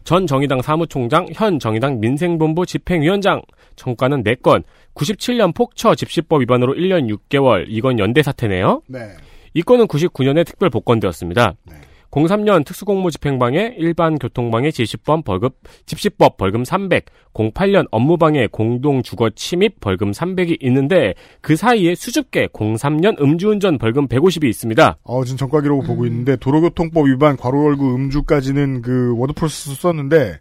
[0.05, 3.43] 전 정의당 사무총장 현 정의당 민생본부 집행위원장.
[3.77, 4.65] 정가는 4건.
[4.95, 7.65] 97년 폭처 집시법 위반으로 1년 6개월.
[7.69, 8.83] 이건 연대 사태네요.
[8.89, 9.09] 네.
[9.55, 11.55] 이 건은 99년에 특별 복권되었습니다.
[12.13, 15.49] 03년 특수공무 집행방해 일반 교통방해 집시법 벌금
[15.87, 23.79] 집시법 벌금 300, 08년 업무방해 공동주거 침입 벌금 300이 있는데 그 사이에 수줍게 03년 음주운전
[23.79, 24.99] 벌금 150이 있습니다.
[25.03, 30.41] 어, 지금 전과 기록을 보고 있는데 도로교통법 위반 괄호 열고 음주까지는 그 워드 프로세스 썼는데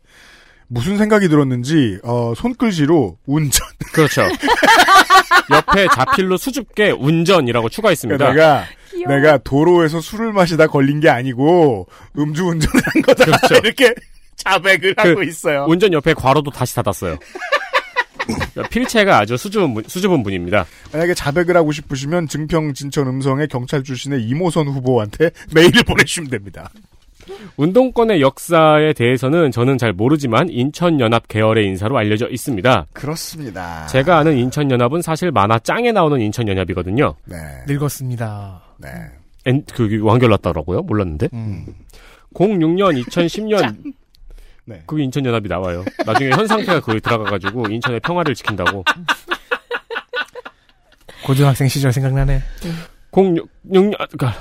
[0.67, 3.67] 무슨 생각이 들었는지 어, 손글씨로 운전.
[3.93, 4.23] 그렇죠.
[5.51, 8.33] 옆에 자필로 수줍게 운전이라고 추가했습니다.
[8.33, 8.65] 내가
[9.05, 9.15] 귀여워.
[9.15, 11.87] 내가 도로에서 술을 마시다 걸린 게 아니고
[12.17, 13.25] 음주 운전을 한 거다.
[13.25, 13.55] 그렇죠.
[13.55, 13.93] 이렇게
[14.35, 15.65] 자백을 그 하고 있어요.
[15.67, 17.17] 운전 옆에 괄호도 다시 닫았어요.
[18.25, 20.65] 그러니까 필체가 아주 수줍은, 분, 수줍은 분입니다.
[20.93, 26.69] 만약에 자백을 하고 싶으시면 증평 진천 음성의 경찰 출신의 이모선 후보한테 메일을 보내주시면 됩니다.
[27.57, 32.87] 운동권의 역사에 대해서는 저는 잘 모르지만 인천연합 계열의 인사로 알려져 있습니다.
[32.93, 33.85] 그렇습니다.
[33.87, 37.15] 제가 아는 인천연합은 사실 만화 짱에 나오는 인천연합이거든요.
[37.25, 37.37] 네.
[37.67, 38.61] 늙었습니다.
[38.81, 38.89] 네.
[39.45, 40.81] 엔, 그, 완결 났더라고요?
[40.81, 41.29] 몰랐는데.
[41.33, 41.65] 음.
[42.33, 43.93] 06년, 2010년.
[44.65, 44.83] 네.
[44.85, 45.83] 그게 인천연합이 나와요.
[46.05, 48.83] 나중에 현 상태가 거기 들어가가지고 인천의 평화를 지킨다고.
[51.25, 52.41] 고등학생 시절 생각나네.
[53.11, 54.33] 06, 6년, 그니까.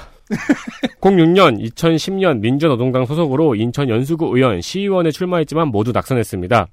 [1.00, 6.68] 06년, 2010년 민주노동당 소속으로 인천 연수구 의원, 시의원에 출마했지만 모두 낙선했습니다.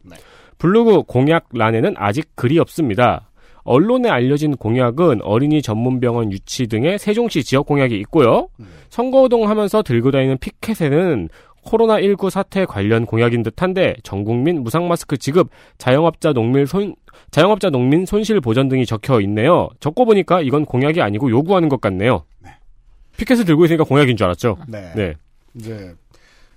[0.60, 3.27] 블로그 공약란에는 아직 글이 없습니다.
[3.68, 8.48] 언론에 알려진 공약은 어린이 전문병원 유치 등의 세종시 지역 공약이 있고요.
[8.90, 11.30] 선거운동 하면서 들고 다니는 피켓에는
[11.66, 16.96] 코로나19 사태 관련 공약인 듯한데 전국민 무상 마스크 지급, 자영업자 농민 손,
[17.32, 19.68] 자영업자 농민 손실 보전 등이 적혀 있네요.
[19.82, 22.24] 적고 보니까 이건 공약이 아니고 요구하는 것 같네요.
[23.18, 24.58] 피켓을 들고 있으니까 공약인 줄 알았죠?
[24.70, 24.94] 네.
[24.96, 25.14] 네.
[25.56, 25.94] 이제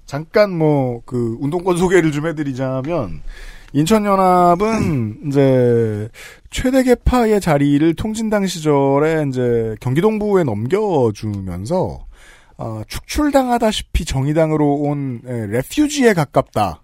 [0.07, 3.23] 잠깐 뭐 그 운동권 소개를 좀 해드리자면
[3.73, 6.09] 인천연합은 이제
[6.51, 12.07] 최대 개파의 자리를 통진당 시절에 이제 경기동부에 넘겨주면서
[12.59, 16.83] 어, 축출당하다시피 정의당으로 온 에, 레퓨지에 가깝다.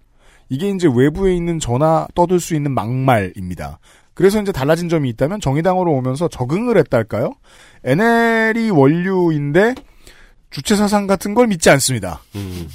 [0.49, 3.79] 이게 이제 외부에 있는 전화 떠들 수 있는 막말입니다.
[4.13, 7.33] 그래서 이제 달라진 점이 있다면 정의당으로 오면서 적응을 했달까요?
[7.83, 9.75] NL이 원류인데
[10.49, 12.21] 주체 사상 같은 걸 믿지 않습니다.
[12.35, 12.67] 음.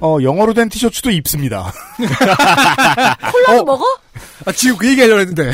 [0.00, 1.72] 어, 영어로 된 티셔츠도 입습니다.
[3.32, 3.84] 콜라도 먹어?
[4.46, 5.50] 아, 지금 그 얘기 하려고 했는데.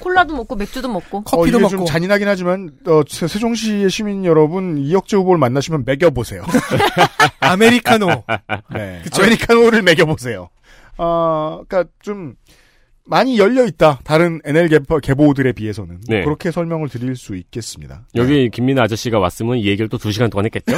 [0.00, 1.18] 콜라도 먹고 맥주도 먹고.
[1.20, 1.76] 어, 커피도 이게 먹고.
[1.76, 6.44] 좀 잔인하긴 하지만 어, 세- 세종시의 시민 여러분 이혁재 후보를 만나시면 먹여보세요.
[7.40, 8.24] 아메리카노.
[8.74, 9.02] 네.
[9.12, 10.48] 아메리카노를 먹여보세요.
[10.96, 12.34] 어, 그니까 좀
[13.04, 14.00] 많이 열려 있다.
[14.04, 16.22] 다른 NL 개보, 개보들에 비해서는 네.
[16.24, 18.02] 그렇게 설명을 드릴 수 있겠습니다.
[18.16, 20.76] 여기 김민아 아저씨가 왔으면 이 얘기를 또 두 시간 동안 했겠죠?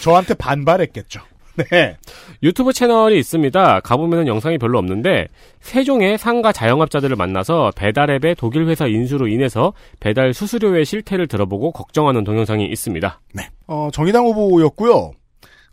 [0.00, 1.20] 저한테 반발했겠죠.
[1.70, 1.96] 네.
[2.42, 3.80] 유튜브 채널이 있습니다.
[3.80, 5.28] 가보면 영상이 별로 없는데
[5.60, 12.66] 세종의 상가 자영업자들을 만나서 배달앱의 독일 회사 인수로 인해서 배달 수수료의 실태를 들어보고 걱정하는 동영상이
[12.66, 13.20] 있습니다.
[13.66, 15.12] 어, 정의당 후보였고요.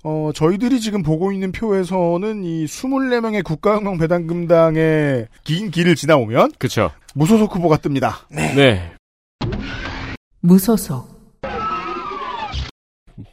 [0.04, 6.92] 어, 저희들이 지금 보고 있는 표에서는 이 24명의 국가혁명 배당금당의 긴 길을 지나오면 그쵸?
[7.16, 8.14] 무소속 후보가 뜹니다.
[8.30, 8.92] 네.
[10.42, 11.15] 무소속,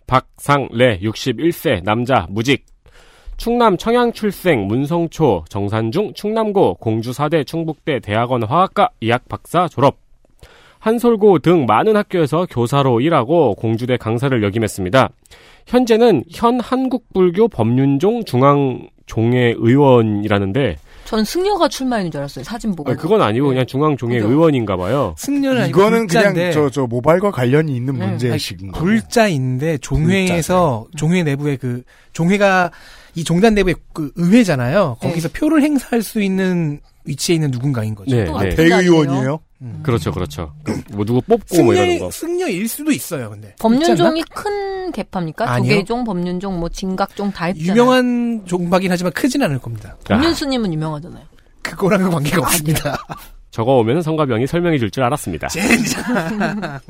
[0.06, 2.64] 박상래 61세 남자 무직
[3.36, 9.98] 충남 청양 출생 문성초 정산중 충남고 공주사대 충북대 대학원 화학과 이학 박사 졸업
[10.78, 15.10] 한솔고 등 많은 학교에서 교사로 일하고 공주대 강사를 역임했습니다.
[15.66, 22.44] 현재는 현 한국불교 법륜종 중앙종회 의원이라는데 전 승려가 출마했는 줄 알았어요.
[22.44, 22.90] 사진 보고.
[22.90, 24.30] 아, 그건 아니고 그냥 중앙종회 그죠.
[24.30, 25.14] 의원인가 봐요.
[25.18, 28.06] 승려는 이거는 그냥 저, 저 모발과 관련이 있는 네.
[28.06, 28.84] 문제식인 거고.
[28.84, 32.70] 불자인데 종회에서 종회 내부에 그 종회가
[33.14, 34.96] 이 종단 내부의 그 의회잖아요.
[35.00, 35.08] 네.
[35.08, 38.16] 거기서 표를 행사할 수 있는 위치에 있는 누군가인 거죠.
[38.16, 38.48] 네, 또 네.
[38.48, 39.40] 어떻게 대의원이에요?
[39.82, 40.52] 그렇죠, 그렇죠.
[40.92, 42.10] 뭐 누구 뽑고 뭐 이러는 승려, 거.
[42.10, 43.54] 승려일 수도 있어요, 근데.
[43.60, 45.58] 법륜종이 큰 개파입니까?
[45.58, 47.70] 조계종, 법륜종, 뭐 진각종 다 있잖아요.
[47.72, 49.96] 유명한 종박이긴 하지만 크진 않을 겁니다.
[50.08, 51.24] 아, 법륜스님은 유명하잖아요.
[51.62, 52.96] 그거랑은 관계가 없습니다.
[53.52, 55.48] 저거 오면 성가병이 설명해 줄 줄 알았습니다.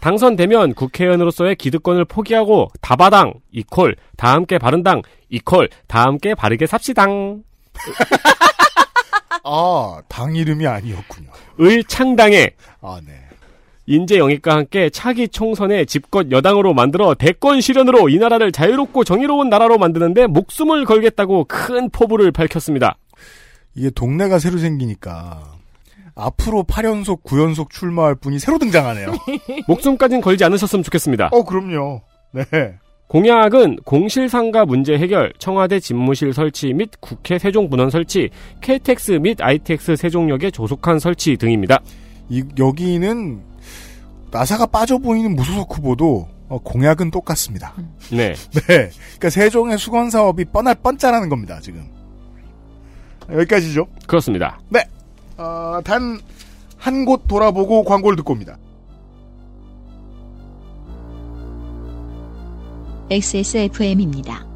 [0.00, 7.42] 당선되면 국회의원으로서의 기득권을 포기하고 다바당 이콜 다 함께 바른당 이콜 다 함께 바르게 삽시당
[9.44, 11.28] 아, 당 이름이 아니었군요.
[11.60, 13.12] 을 창당에 아, 네.
[13.86, 19.78] 인재 영입과 함께 차기 총선에 집권 여당으로 만들어 대권 실현으로 이 나라를 자유롭고 정의로운 나라로
[19.78, 22.96] 만드는데 목숨을 걸겠다고 큰 포부를 밝혔습니다.
[23.74, 25.52] 이게 동네가 새로 생기니까
[26.14, 29.12] 앞으로 8연속, 9연속 출마할 분이 새로 등장하네요.
[29.66, 31.30] 목숨까진 걸지 않으셨으면 좋겠습니다.
[31.32, 32.02] 어, 그럼요.
[32.32, 32.44] 네.
[33.08, 38.30] 공약은 공실상가 문제 해결, 청와대 집무실 설치 및 국회 세종분원 설치,
[38.62, 41.80] KTX 및 ITX 세종역의 조속한 설치 등입니다.
[42.30, 43.42] 이, 여기는
[44.30, 47.74] 나사가 빠져 보이는 무소속 후보도 어, 공약은 똑같습니다.
[48.10, 48.34] 네.
[48.52, 48.90] 네.
[49.16, 51.86] 그러니까 세종의 수건 사업이 뻔할 뻔짜라는 겁니다, 지금.
[53.30, 53.86] 여기까지죠.
[54.06, 54.58] 그렇습니다.
[55.36, 58.56] 어, 단한 곳 돌아보고 광고를 듣고 옵니다.
[63.12, 64.46] XSFM입니다.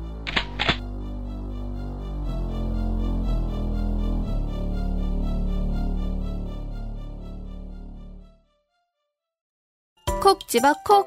[10.23, 11.05] 콕 집어 콕.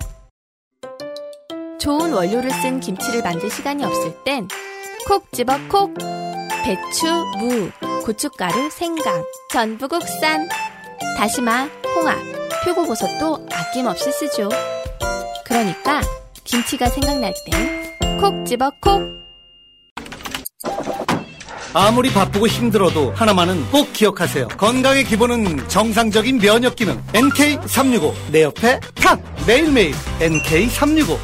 [1.80, 4.48] 좋은 원료를 쓴 김치를 만들 시간이 없을 땐
[5.08, 5.92] 콕 집어 콕.
[6.64, 7.08] 배추,
[7.40, 7.72] 무,
[8.06, 10.48] 고춧가루, 생강, 전부 국산.
[11.18, 12.16] 다시마, 홍합,
[12.64, 14.50] 표고버섯도 아낌없이 쓰죠.
[15.46, 16.02] 그러니까
[16.50, 19.20] 김치가 생각날 땐 콕 집어 콕.
[21.74, 24.48] 아무리 바쁘고 힘들어도 하나만은 꼭 기억하세요.
[24.50, 27.02] 건강의 기본은 정상적인 면역 기능.
[27.14, 28.14] NK365.
[28.32, 29.22] 내 옆에 탁!
[29.48, 31.18] 매일매일 NK365.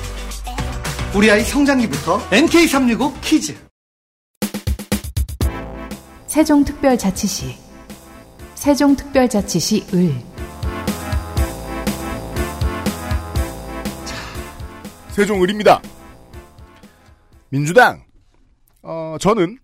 [1.16, 3.58] 우리 아이 성장기부터 NK365 키즈.
[6.28, 7.58] 세종특별자치시
[8.56, 10.14] 세종특별자치시 을
[15.16, 15.82] 세종을입니다.
[17.48, 18.04] 민주당.
[18.82, 19.58] 어, 저는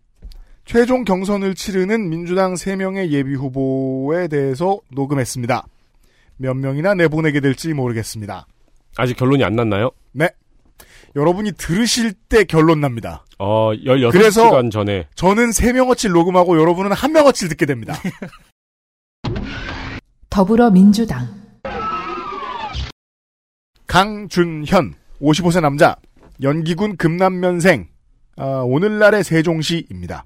[0.64, 5.66] 최종 경선을 치르는 민주당 3명의 예비 후보에 대해서 녹음했습니다.
[6.38, 8.48] 몇 명이나 내보내게 될지 모르겠습니다.
[8.96, 9.92] 아직 결론이 안 났나요?
[10.14, 10.30] 네.
[11.18, 13.26] 여러분이 들으실 때 결론 납니다.
[13.38, 15.06] 어, 16시간 그래서- 전에.
[15.16, 17.94] 저는 3명어치를 녹음하고 여러분은 한 명어치를 듣게 됩니다.
[20.30, 21.28] 더불어민주당
[23.88, 25.96] 강준현, 55세 남자,
[26.42, 27.88] 연기군 금남면생,
[28.38, 30.26] 아, 오늘날의 세종시입니다.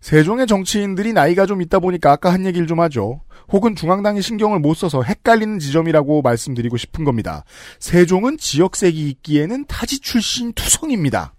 [0.00, 3.22] 세종의 정치인들이 나이가 좀 있다 보니까 아까 한 얘기를 좀 하죠.
[3.50, 7.44] 혹은 중앙당이 신경을 못 써서 헷갈리는 지점이라고 말씀드리고 싶은 겁니다.
[7.78, 11.32] 세종은 지역색이 있기에는 타지 출신 투성입니다.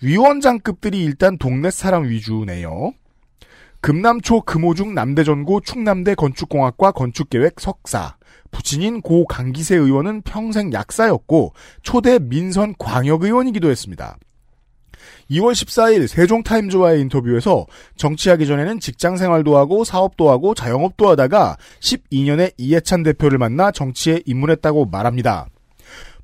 [0.00, 2.94] 위원장급들이 일단 동네 사람 위주네요.
[3.80, 8.16] 금남초 금호중 남대전고 충남대 건축공학과 건축계획 석사.
[8.52, 14.16] 부친인 고 강기세 의원은 평생 약사였고 초대 민선 광역의원이기도 했습니다.
[15.30, 23.02] 2월 14일 세종타임즈와의 인터뷰에서 정치하기 전에는 직장 생활도 하고 사업도 하고 자영업도 하다가 12년에 이해찬
[23.02, 25.48] 대표를 만나 정치에 입문했다고 말합니다.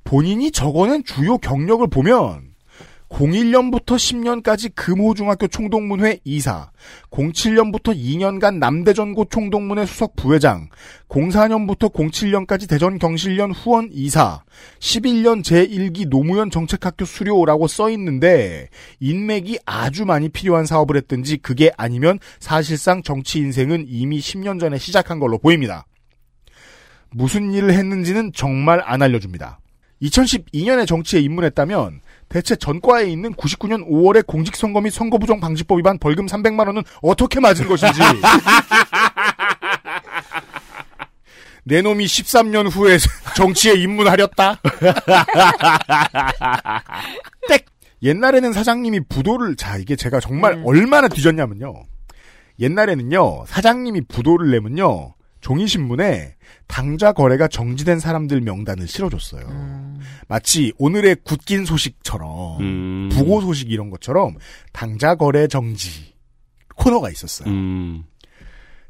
[0.05, 2.48] 본인이 적어낸 주요 경력을 보면
[3.09, 6.71] 01년부터 10년까지 금호중학교 총동문회 이사,
[7.11, 10.69] 07년부터 2년간 남대전고 총동문회 수석 부회장,
[11.09, 14.43] 04년부터 07년까지 대전 경실련 후원 이사,
[14.79, 18.69] 11년 제1기 노무현 정책학교 수료라고 써 있는데
[19.01, 25.19] 인맥이 아주 많이 필요한 사업을 했든지 그게 아니면 사실상 정치 인생은 이미 10년 전에 시작한
[25.19, 25.87] 걸로 보입니다.
[27.11, 29.61] 무슨 일을 했는지는 정말 안 알려줍니다.
[30.03, 36.67] 2012년에 정치에 입문했다면 대체 전과에 있는 99년 5월의 공직선거 및 선거부정 방지법 위반 벌금 300만
[36.67, 38.01] 원은 어떻게 맞은 것인지
[41.65, 42.97] 내 놈이 13년 후에
[43.37, 44.61] 정치에 입문하렸다.
[47.49, 47.59] 땡.
[48.03, 50.63] 옛날에는 사장님이 부도를 자 이게 제가 정말 음.
[50.65, 51.75] 얼마나 뒤졌냐면요.
[52.59, 56.35] 옛날에는요 사장님이 부도를 내면요 종이 신문에
[56.67, 59.47] 당좌 거래가 정지된 사람들 명단을 실어줬어요.
[59.47, 60.01] 음.
[60.29, 63.09] 마치 오늘의 굳긴 소식처럼 음.
[63.13, 64.37] 부고 소식 이런 것처럼
[64.73, 66.15] 당좌 거래 정지
[66.77, 67.49] 코너가 있었어요.
[67.49, 68.05] 음.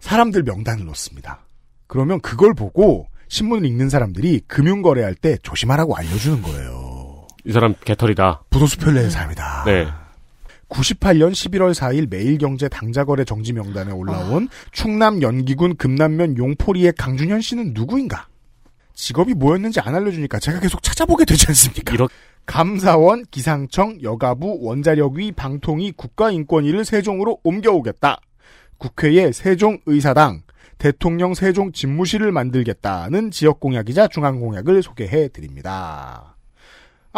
[0.00, 1.44] 사람들 명단을 넣습니다.
[1.86, 7.26] 그러면 그걸 보고 신문을 읽는 사람들이 금융 거래할 때 조심하라고 알려주는 거예요.
[7.44, 8.44] 이 사람 개털이다.
[8.50, 9.64] 부도수 편리한 사람이다.
[9.64, 9.86] 네.
[10.68, 18.28] 98년 11월 4일 매일경제 당자거래 정지 명단에 올라온 충남 연기군 금남면 용포리의 강준현 씨는 누구인가?
[18.94, 21.94] 직업이 뭐였는지 안 알려주니까 제가 계속 찾아보게 되지 않습니까?
[21.94, 22.12] 이렇게
[22.46, 28.20] 감사원, 기상청, 여가부, 원자력위, 방통위, 국가인권위를 세종으로 옮겨오겠다.
[28.78, 30.42] 국회에 세종의사당,
[30.78, 36.37] 대통령 세종 집무실을 만들겠다는 지역 공약이자 중앙 공약을 소개해 드립니다.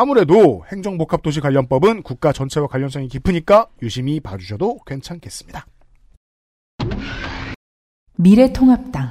[0.01, 5.67] 아무래도 행정복합도시 관련법은 국가 전체와 관련성이 깊으니까 유심히 봐주셔도 괜찮겠습니다.
[8.17, 9.11] 미래통합당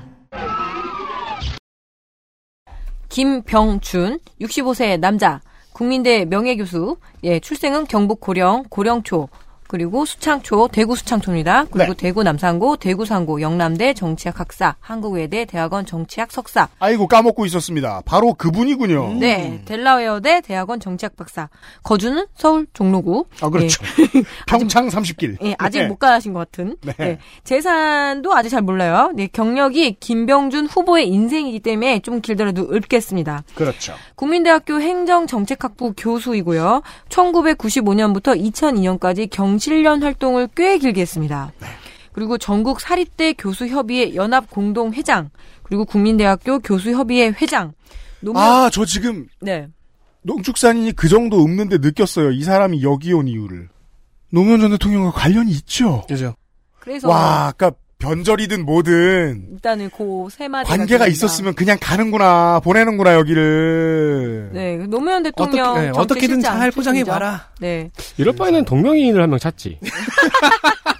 [3.07, 5.41] 김병준, 65세 남자,
[5.73, 9.29] 국민대 명예교수, 예, 출생은 경북 고령, 고령초,
[9.69, 11.65] 그리고 수창초, 대구 수창초입니다.
[11.65, 11.95] 그리고 네.
[11.95, 18.01] 대구 남산고, 대구 상고, 영남대 정치학 학사, 한국외대 대학원 정치학 석사, 아이고 까먹고 있었습니다.
[18.03, 19.19] 바로 그분이군요.
[19.19, 21.49] 네, 델라웨어대 대학원 정치학 박사,
[21.83, 23.25] 거주는 서울 종로구.
[23.41, 23.83] 아 그렇죠.
[24.49, 25.37] 평창 30길.
[25.43, 25.87] 예, 아직 네.
[25.87, 26.75] 못 가신 것 같은.
[26.81, 26.93] 네.
[26.97, 27.19] 네.
[27.43, 29.11] 재산도 아직 잘 몰라요.
[29.13, 33.43] 네, 경력이 김병준 후보의 인생이기 때문에 좀 길더라도 읊겠습니다.
[33.53, 33.93] 그렇죠.
[34.15, 36.81] 국민대학교 행정정책학부 교수이고요.
[37.09, 41.51] 1995년부터 2002년까지 경 실련 활동을 꽤 길게 했습니다.
[42.11, 45.29] 그리고 전국 사립대 교수협의회 연합 공동 회장,
[45.63, 47.73] 그리고 국민대학교 교수협의회 회장.
[48.21, 49.67] 노무현, 아저 지금 네.
[50.23, 52.31] 농축산인이 그 정도 읊는데 느꼈어요.
[52.31, 53.69] 이 사람이 여기 온 이유를.
[54.31, 56.03] 노무현 전 대통령과 관련이 있죠.
[56.07, 56.35] 그죠.
[56.79, 64.49] 그래서 와, 아까 변절이든 뭐든 일단은 그세 마디 관계가 있었으면 그냥 가는구나, 보내는구나 여기를.
[64.53, 67.03] 네, 노무현 대통령 어떻게, 네, 정치 어떻게든 실장 잘 포장해.
[67.03, 67.49] 봐라.
[67.59, 67.91] 네.
[68.17, 69.79] 이럴 바에는 동명이인을 한 명 찾지.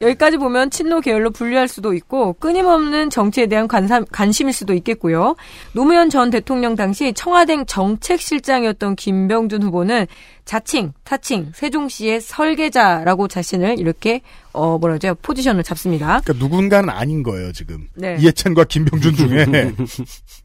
[0.00, 5.36] 여기까지 보면 친노 계열로 분류할 수도 있고 끊임없는 정치에 대한 관심, 관심일 수도 있겠고요.
[5.72, 10.06] 노무현 전 대통령 당시 청와대 정책실장이었던 김병준 후보는
[10.44, 14.20] 자칭, 타칭, 세종시의 설계자라고 자신을 이렇게
[14.52, 16.20] 어 뭐라죠 포지션을 잡습니다.
[16.24, 17.88] 그러니까 누군가는 아닌 거예요 지금.
[17.94, 18.16] 네.
[18.18, 19.46] 이해찬과 김병준 중에.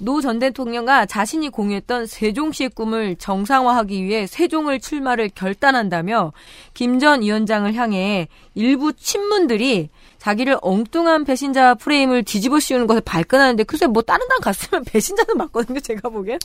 [0.00, 6.32] 노 전 대통령과 자신이 공유했던 세종시의 꿈을 정상화하기 위해 세종을 출마를 결단한다며
[6.74, 13.86] 김 전 위원장을 향해 일부 친문들이 자기를 엉뚱한 배신자 프레임을 뒤집어 씌우는 것을 발끈하는데 글쎄
[13.86, 16.38] 뭐 다른 당 갔으면 배신자는 맞거든요 제가 보기엔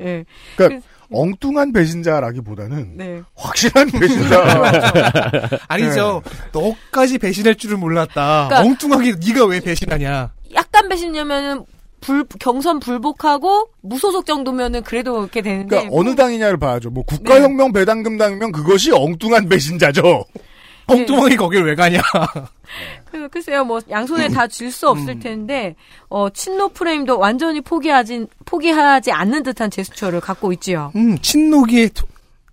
[0.00, 0.24] 예
[0.56, 3.22] 그러니까 엉뚱한 배신자라기보다는 네.
[3.34, 4.62] 확실한 배신자.
[5.68, 6.22] 아니죠.
[6.52, 8.48] 너까지 배신할 줄은 몰랐다.
[8.48, 10.32] 그러니까- 엉뚱하게 네가 왜 배신하냐.
[10.54, 11.64] 약간 배신이냐면은
[12.02, 16.90] 불 경선 불복하고 무소속 정도면은 그래도 이렇게 되는데 그러니까 어느 당이냐를 봐야죠.
[16.90, 20.24] 뭐 국가혁명 배당금 당이면 그것이 엉뚱한 배신자죠.
[20.88, 22.00] 엉뚱하게 거길 왜 가냐.
[23.10, 25.76] 그, 글쎄요, 뭐, 양손에 다 쥘 수 없을 텐데,
[26.08, 30.90] 어, 친노 프레임도 완전히 포기하지, 포기하지 않는 듯한 제스처를 갖고 있지요.
[30.96, 32.06] 음, 친노기의 토-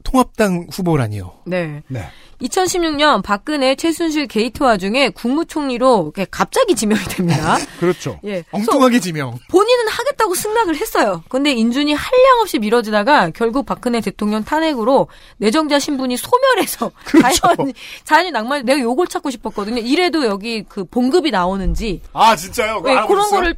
[0.04, 1.34] 통합당 후보라니요.
[1.46, 1.82] 네.
[1.88, 2.04] 네.
[2.42, 7.58] 2016년 박근혜 최순실 게이트 와중에 국무총리로 갑자기 지명이 됩니다.
[7.80, 8.20] 그렇죠.
[8.26, 8.44] 예.
[8.52, 9.38] 엉뚱하게 지명.
[9.50, 11.24] 본인은 하겠다고 승낙을 했어요.
[11.30, 16.92] 근데 인준이 한량 없이 미뤄지다가 결국 박근혜 대통령 탄핵으로 내정자 신분이 소멸해서
[17.36, 17.74] 자연히
[18.06, 19.82] 자연히 낭만 내가 요걸 찾고 싶었거든요.
[19.82, 22.82] 이래도 여기 그 봉급이 나오는지 아 진짜요?
[22.86, 23.56] 네, 그런 거를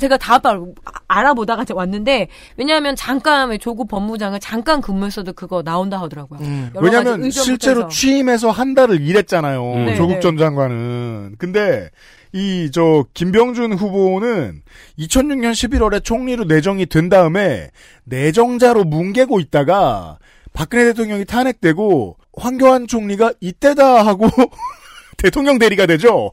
[0.00, 0.58] 제가 다 봐-
[1.06, 6.40] 알아보다가 왔는데 왜냐하면 잠깐 왜 조국 법무장을 잠깐 근무했어도 그거 나온다 하더라고요.
[6.40, 6.70] 음.
[6.74, 7.88] 왜냐면 의견부터 실제로 해서.
[8.24, 9.74] 취임해서 한 달을 일했잖아요.
[9.86, 10.20] 네, 조국 네.
[10.20, 11.36] 전 장관은.
[11.38, 11.90] 근데
[12.32, 14.62] 이 저 김병준 후보는
[14.98, 17.70] 2006년 11월에 총리로 내정이 된 다음에
[18.04, 20.18] 내정자로 뭉개고 있다가
[20.52, 24.28] 박근혜 대통령이 탄핵되고 황교안 총리가 이때다 하고
[25.16, 26.32] 대통령 대리가 되죠.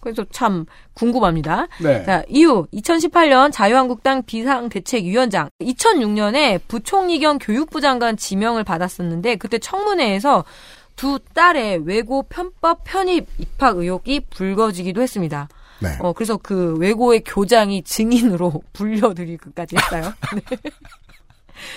[0.00, 1.66] 그래서 참 궁금합니다.
[1.82, 2.04] 네.
[2.04, 10.44] 자, 이후 2018년 자유한국당 비상대책위원장, 2006년에 부총리 겸 교육부 장관 지명을 받았었는데 그때 청문회에서
[10.96, 15.48] 두 딸의 외고 편법 편입 입학 의혹이 불거지기도 했습니다.
[15.80, 15.88] 네.
[16.00, 20.12] 어, 그래서 그 외고의 교장이 증인으로 불려드리기까지 했어요.
[20.34, 20.70] 네.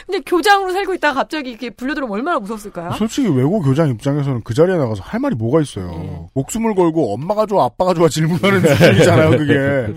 [0.06, 2.92] 근데 교장으로 살고 있다가 갑자기 이렇게 불려들으면 얼마나 무섭을까요?
[2.94, 5.88] 솔직히 외고 교장 입장에서는 그 자리에 나가서 할 말이 뭐가 있어요.
[5.88, 6.28] 네.
[6.34, 9.30] 목숨을 걸고 엄마가 좋아 아빠가 좋아 질문하는 수준이잖아요.
[9.32, 9.94] 그게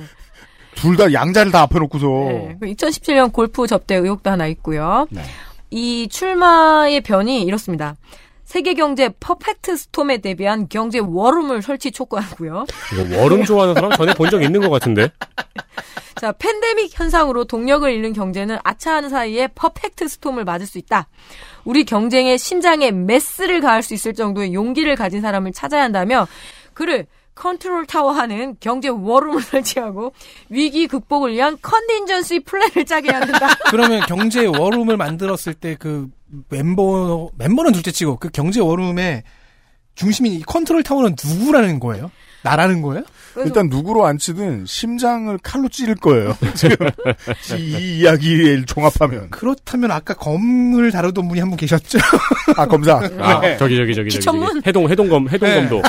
[0.74, 2.58] 둘 다 양자를 다 앞에 놓고서 네.
[2.62, 5.06] 2017년 골프 접대 의혹도 하나 있고요.
[5.10, 5.22] 네.
[5.70, 7.96] 이 출마의 변이 이렇습니다.
[8.50, 12.64] 세계 경제 perfect storm에 대비한 경제 war room을 설치 촉구하고요.
[12.92, 15.08] 이거 war room 좋아하는 사람 전에 본 적 있는 것 같은데.
[16.20, 21.06] 자, 팬데믹 현상으로 동력을 잃는 경제는 아차하는 사이에 perfect storm을 맞을 수 있다.
[21.64, 26.26] 우리 경제의 심장에 메스를 가할 수 있을 정도의 용기를 가진 사람을 찾아야 한다며
[26.74, 27.06] 그를
[27.40, 30.12] 컨트롤 타워 하는 경제 war room을 설치하고
[30.50, 33.48] 위기 극복을 위한 contingency plan을 짜게 해야 된다.
[33.70, 36.08] 그러면 경제 war room을 만들었을 때 그
[36.50, 39.22] 멤버 멤버는 둘째치고 그 경제 war room의
[39.94, 42.10] 중심인 이 컨트롤 타워는 누구라는 거예요?
[42.42, 43.04] 나라는 거예요?
[43.36, 46.36] 일단 누구로 앉히든 심장을 칼로 찌를 거예요.
[46.54, 46.88] 지금
[47.58, 51.98] 이 이야기를 종합하면 그렇다면 아까 검을 다루던 분이 한 분 계셨죠?
[52.56, 53.56] 아 검사 아, 네.
[53.58, 54.62] 저기 저기 저기 저기 기천문?
[54.66, 55.82] 해동 해동검 해동검도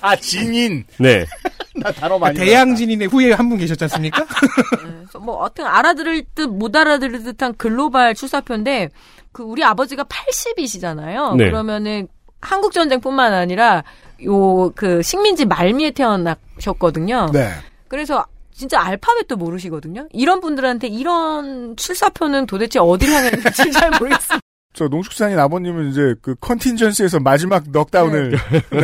[0.00, 1.26] 아 진인 네.
[1.76, 4.24] 나 단어 많이 대양 진인의 후에 한 분 계셨지 않습니까?
[4.80, 8.88] 그래서 뭐 어떤 알아들을 듯 못 알아들을 듯한 글로벌 출사표인데
[9.32, 11.36] 그 우리 아버지가 80이시잖아요.
[11.36, 11.44] 네.
[11.50, 12.08] 그러면은
[12.40, 13.84] 한국 전쟁뿐만 아니라
[14.24, 17.30] 요 그 식민지 말미에 태어나셨거든요.
[17.32, 17.50] 네.
[17.88, 20.06] 그래서 진짜 알파벳도 모르시거든요.
[20.12, 24.39] 이런 분들한테 이런 출사표는 도대체 어디를 향했는지 잘 모르겠어요.
[24.72, 28.38] 저 농축산인 아버님은 이제 그 컨틴전시에서 마지막 넉다운을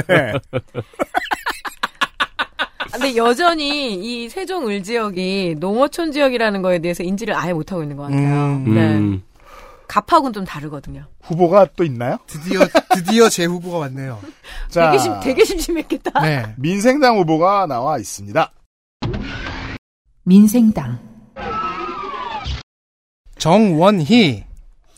[0.08, 0.32] 네.
[2.92, 8.04] 근데 여전히 이 세종 을 지역이 농어촌 지역이라는 거에 대해서 인지를 아예 못하고 있는 것
[8.04, 8.20] 같아요.
[8.20, 8.74] 음.
[8.74, 8.96] 네.
[8.96, 9.22] 음.
[9.86, 11.04] 갑하고는 좀 다르거든요.
[11.22, 12.18] 후보가 또 있나요?
[12.26, 12.60] 드디어
[12.90, 14.20] 드디어 제 후보가 왔네요.
[14.68, 16.20] 자 되게, 심, 되게 심심했겠다.
[16.22, 16.54] 네.
[16.56, 18.50] 민생당 후보가 나와 있습니다.
[20.24, 20.98] 민생당,
[23.38, 24.45] 정원희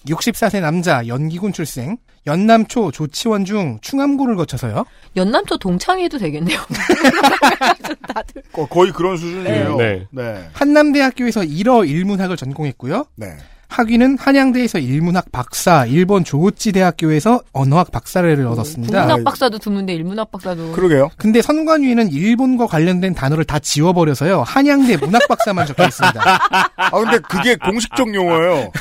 [0.09, 1.97] 64세 남자 연기군 출생
[2.27, 4.85] 연남초 조치원 중 충암고를 거쳐서요.
[5.17, 6.59] 연남초 동창회도 되겠네요.
[8.15, 8.43] 다들.
[8.53, 9.77] 거, 거의 그런 수준이에요.
[9.77, 10.07] 네.
[10.11, 10.49] 네.
[10.53, 13.07] 한남대학교에서 1어 일문학을 전공했고요.
[13.17, 13.37] 네.
[13.69, 18.99] 학위는 한양대에서 일문학 박사, 일본 조우치 대학교에서 언어학 박사를 얻었습니다.
[19.01, 20.73] 국문학 박사도 드문데 일문학 박사도.
[20.73, 21.11] 그러게요.
[21.19, 24.43] 근데 선관위에는 일본과 관련된 단어를 다 지워버려서요.
[24.43, 26.21] 한양대 문학 박사만 적혀 있습니다.
[26.77, 28.73] 아 근데 그게 공식적 용어예요.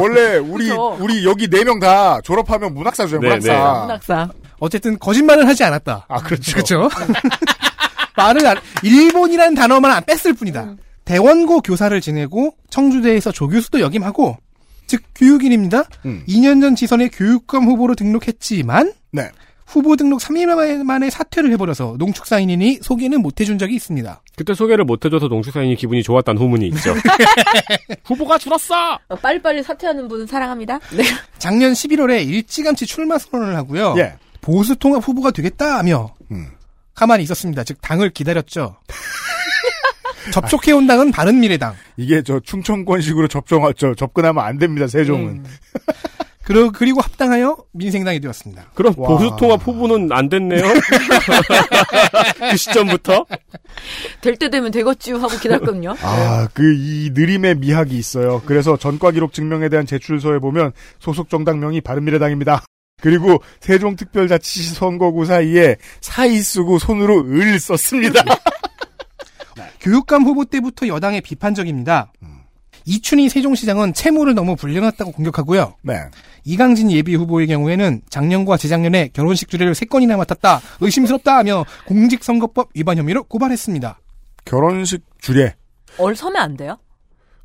[0.00, 0.96] 원래 우리 그쵸.
[1.00, 3.18] 우리 여기 네 명 다 졸업하면 문학사죠.
[3.20, 3.52] 네, 문학사.
[3.52, 3.80] 네.
[3.82, 4.28] 문학사.
[4.58, 6.06] 어쨌든 거짓말은 하지 않았다.
[6.08, 6.52] 아 그렇죠.
[6.52, 6.88] 그렇죠.
[8.16, 10.74] 말을 안, 일본이라는 단어만 안 뺐을 뿐이다.
[11.10, 14.36] 대원고 교사를 지내고 청주대에서 조교수도 역임하고
[14.86, 15.84] 즉 교육인입니다.
[16.04, 16.22] 음.
[16.28, 19.28] 2년 전 지선에 교육감 후보로 등록했지만 네.
[19.66, 24.22] 후보 등록 3일 만에 사퇴를 해버려서 농축사인이니 소개는 못 해준 적이 있습니다.
[24.36, 26.94] 그때 소개를 못 해줘서 농축사인이 기분이 좋았다는 후문이 있죠.
[28.04, 28.98] 후보가 줄었어.
[29.08, 30.78] 어, 빨리빨리 사퇴하는 분은 사랑합니다.
[30.96, 31.02] 네.
[31.38, 33.94] 작년 11월에 일찌감치 출마 선언을 하고요.
[33.98, 34.14] 예.
[34.40, 36.50] 보수 통합 후보가 되겠다 하며 음.
[36.94, 37.64] 가만히 있었습니다.
[37.64, 38.76] 즉 당을 기다렸죠.
[40.30, 41.74] 접촉해 온 당은 바른 미래당.
[41.96, 44.86] 이게 저 충청권식으로 접종 저 접근하면 안 됩니다.
[44.86, 45.28] 세종은.
[45.28, 45.44] 음.
[46.42, 48.70] 그러, 그리고 합당하여 민생당이 되었습니다.
[48.74, 49.08] 그럼 와.
[49.10, 50.62] 보수 통합 후보는 안 됐네요.
[52.50, 53.24] 그 시점부터.
[54.20, 55.94] 될 때 되면 되겠지요 하고 기다렸거든요.
[56.02, 58.42] 아, 그 이 느림의 미학이 있어요.
[58.46, 62.64] 그래서 전과 기록 증명에 대한 제출서에 보면 소속 정당명이 바른미래당입니다.
[63.00, 68.22] 그리고 세종특별자치시 선거구 사이에 사이 쓰고 손으로 을 썼습니다.
[69.80, 72.12] 교육감 후보 때부터 여당의 비판적입니다.
[72.86, 75.74] 이춘희 세종시장은 채무를 너무 불려놨다고 공격하고요.
[75.82, 75.94] 네.
[76.44, 80.60] 이강진 예비 후보의 경우에는 작년과 재작년에 결혼식 주례를 3건이나 맡았다.
[80.80, 84.00] 의심스럽다 하며 공직선거법 위반 혐의로 고발했습니다.
[84.44, 85.54] 결혼식 주례.
[85.98, 86.78] 얼 서면 안 돼요?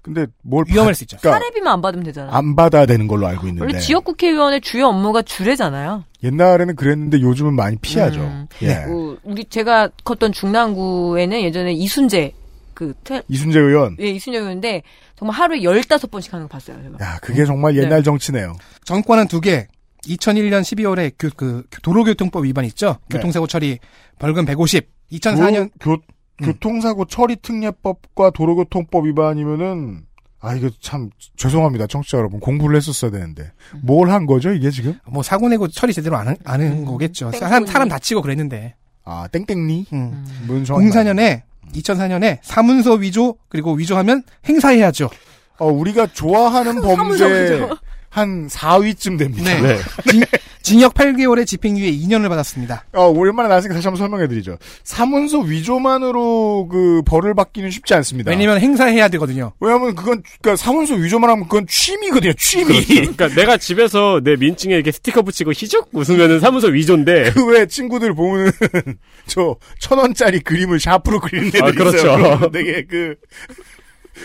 [0.06, 1.18] 근데 뭘 위험할 받- 수 있죠.
[1.20, 2.32] 그러니까 사례비만 안 받으면 되잖아요.
[2.32, 3.64] 안 받아야 되는 걸로 알고 있는데.
[3.66, 6.04] 원래 지역국회의원의 주요 업무가 주례잖아요.
[6.24, 8.20] 옛날에는 그랬는데 요즘은 많이 피하죠.
[8.22, 8.48] 음.
[8.62, 8.84] 예.
[8.88, 12.34] 어, 우리 제가 컸던 중랑구에는 예전에 이순재
[12.76, 13.98] 그 태, 이순재 의원.
[14.00, 14.84] 예, 이순재 의원인데
[15.18, 16.98] 정말 하루에 15번씩 하는 거 봤어요, 제가.
[17.04, 18.54] 야, 그게 정말 옛날 정치네요.
[18.84, 19.68] 정권은 두 개.
[20.06, 22.98] 2001년 12월에 그, 그 도로교통법 위반 있죠.
[23.10, 23.18] 네.
[23.18, 23.80] 교통사고 처리
[24.20, 24.88] 벌금 150.
[25.12, 25.98] 2004년 교,
[26.42, 26.46] 음.
[26.46, 30.02] 교통사고 처리 특례법과 도로교통법 위반이면은
[30.42, 35.48] 아 이거 참 죄송합니다 청취자 여러분 공부를 했었어야 되는데 뭘한 거죠 이게 지금 뭐 사고
[35.50, 37.32] 내고 처리 제대로 안, 한- 안한 거겠죠.
[37.32, 37.40] 땡땡이.
[37.40, 38.76] 사람, 사람 다치고 그랬는데.
[39.06, 40.26] 아 땡땡니 음.
[40.46, 41.42] 무슨 정확히 04년에
[41.74, 45.10] 2004년에 사문서 위조 그리고 위조하면 행사해야죠.
[45.58, 47.68] 어 우리가 좋아하는 범죄.
[48.10, 49.52] 한 4위쯤 됩니다.
[49.62, 49.76] 네.
[49.78, 50.26] 네.
[50.66, 52.86] 징, 징역 8개월에 집행유예 2년을 받았습니다.
[52.94, 54.58] 어 오랜만에 나왔으니까 다시 한번 설명해드리죠.
[54.84, 58.32] 사문서 위조만으로 그 벌을 받기는 쉽지 않습니다.
[58.32, 59.54] 왜냐면 행사해야 되거든요.
[59.60, 62.34] 왜냐면 그건 그러니까 사문서 위조만 하면 그건 취미거든요.
[62.34, 62.84] 취미.
[62.86, 67.32] 그러니까 내가 집에서 내 민증에 이렇게 스티커 붙이고 희죽 웃으면은 사무소 위조인데.
[67.32, 68.52] 그외 친구들 보면은
[69.28, 71.98] 저 천 원짜리 그림을 샤프로 그리는 애들 아, 그렇죠.
[71.98, 72.50] 있어요.
[72.52, 73.16] 되게 그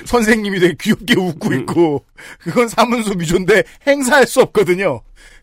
[0.04, 2.04] 선생님이 되게 귀엽게 웃고 있고
[2.40, 5.00] 그건 사문서 위조인데 행사할 수 없거든요.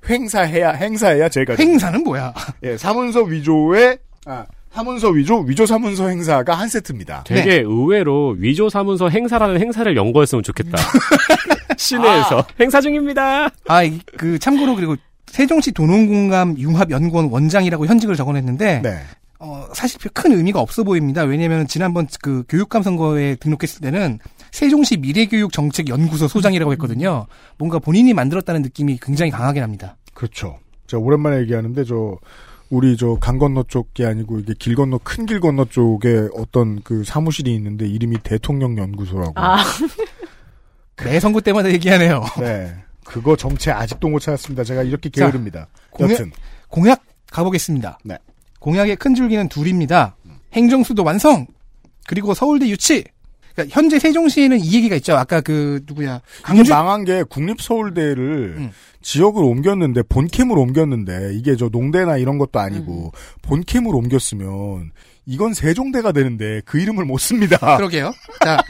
[0.09, 2.33] 행사해야 행사해야 제가 행사는 뭐야?
[2.63, 7.23] 예 사문서 위조에 아 사문서 위조 위조 사문서 행사가 한 세트입니다.
[7.25, 10.77] 되게 의외로 위조 사문서 행사라는 행사를 연거했으면 좋겠다.
[11.77, 13.49] 시내에서 행사 중입니다.
[13.67, 14.95] 아, 이- 그 참고로 그리고
[15.27, 18.99] 세종시 도농공감 융합연구원 원장이라고 현직을 적어냈는데 네.
[19.39, 21.21] 어, 사실 큰 의미가 없어 보입니다.
[21.23, 24.19] 왜냐면 지난번 그 교육감 선거에 등록했을 때는
[24.61, 27.27] 세종시 미래교육정책연구소 소장이라고 했거든요.
[27.59, 29.97] 뭔가 본인이 만들었다는 느낌이 굉장히 강하게 납니다.
[30.15, 30.57] 그렇죠.
[30.87, 32.17] 제가 오랜만에 얘기하는데 저
[32.71, 37.03] 우리 저 강 건너 쪽이 아니고 이게 길 건너 큰 길 건너 쪽에 어떤 그
[37.03, 39.33] 사무실이 있는데 이름이 대통령 연구소라고.
[39.35, 39.57] 아,
[41.05, 42.23] 매 선거 때마다 얘기하네요.
[42.41, 42.73] 네.
[43.05, 44.63] 그거 정체 아직도 못 찾았습니다.
[44.63, 45.67] 제가 이렇게 자, 게으릅니다.
[45.91, 46.31] 공약- 여튼
[46.67, 47.99] 공약 가보겠습니다.
[48.03, 48.17] 네.
[48.59, 50.15] 공약의 큰 줄기는 둘입니다.
[50.53, 51.45] 행정수도 완성!
[52.07, 53.03] 그리고 서울대 유치!
[53.57, 55.15] 그러니까 현재 세종시에는 이 얘기가 있죠.
[55.17, 56.21] 아까 그, 누구야.
[56.39, 58.71] 이게 강주, 망한 게 국립 서울대를 음.
[59.01, 63.41] 지역을 옮겼는데 본캠을 옮겼는데 이게 저 농대나 이런 것도 아니고 음.
[63.41, 64.91] 본캠을 옮겼으면
[65.25, 67.57] 이건 세종대가 되는데 그 이름을 못 씁니다.
[67.77, 68.13] 그러게요.
[68.43, 68.61] 자,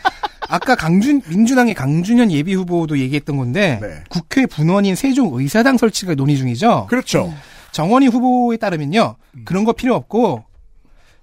[0.47, 4.03] 아까 강준, 민주당의 강준현 예비 후보도 얘기했던 건데, 네.
[4.09, 6.88] 국회 분원인 세종 의사당 설치가 논의 중이죠.
[6.89, 7.33] 그렇죠.
[7.73, 10.45] 정원희 후보에 따르면요, 그런 거 필요 없고,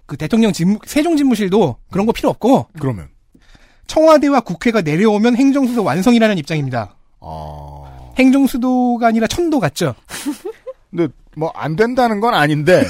[0.06, 3.08] 그 대통령 집무, 세종 집무실도 그런 거 필요 없고, 그러면
[3.86, 6.94] 청와대와 국회가 내려오면 행정수도 완성이라는 입장입니다.
[7.20, 7.82] 아
[8.18, 9.94] 행정수도가 아니라 천도 같죠?
[10.90, 12.84] 근데 뭐 안 된다는 건 아닌데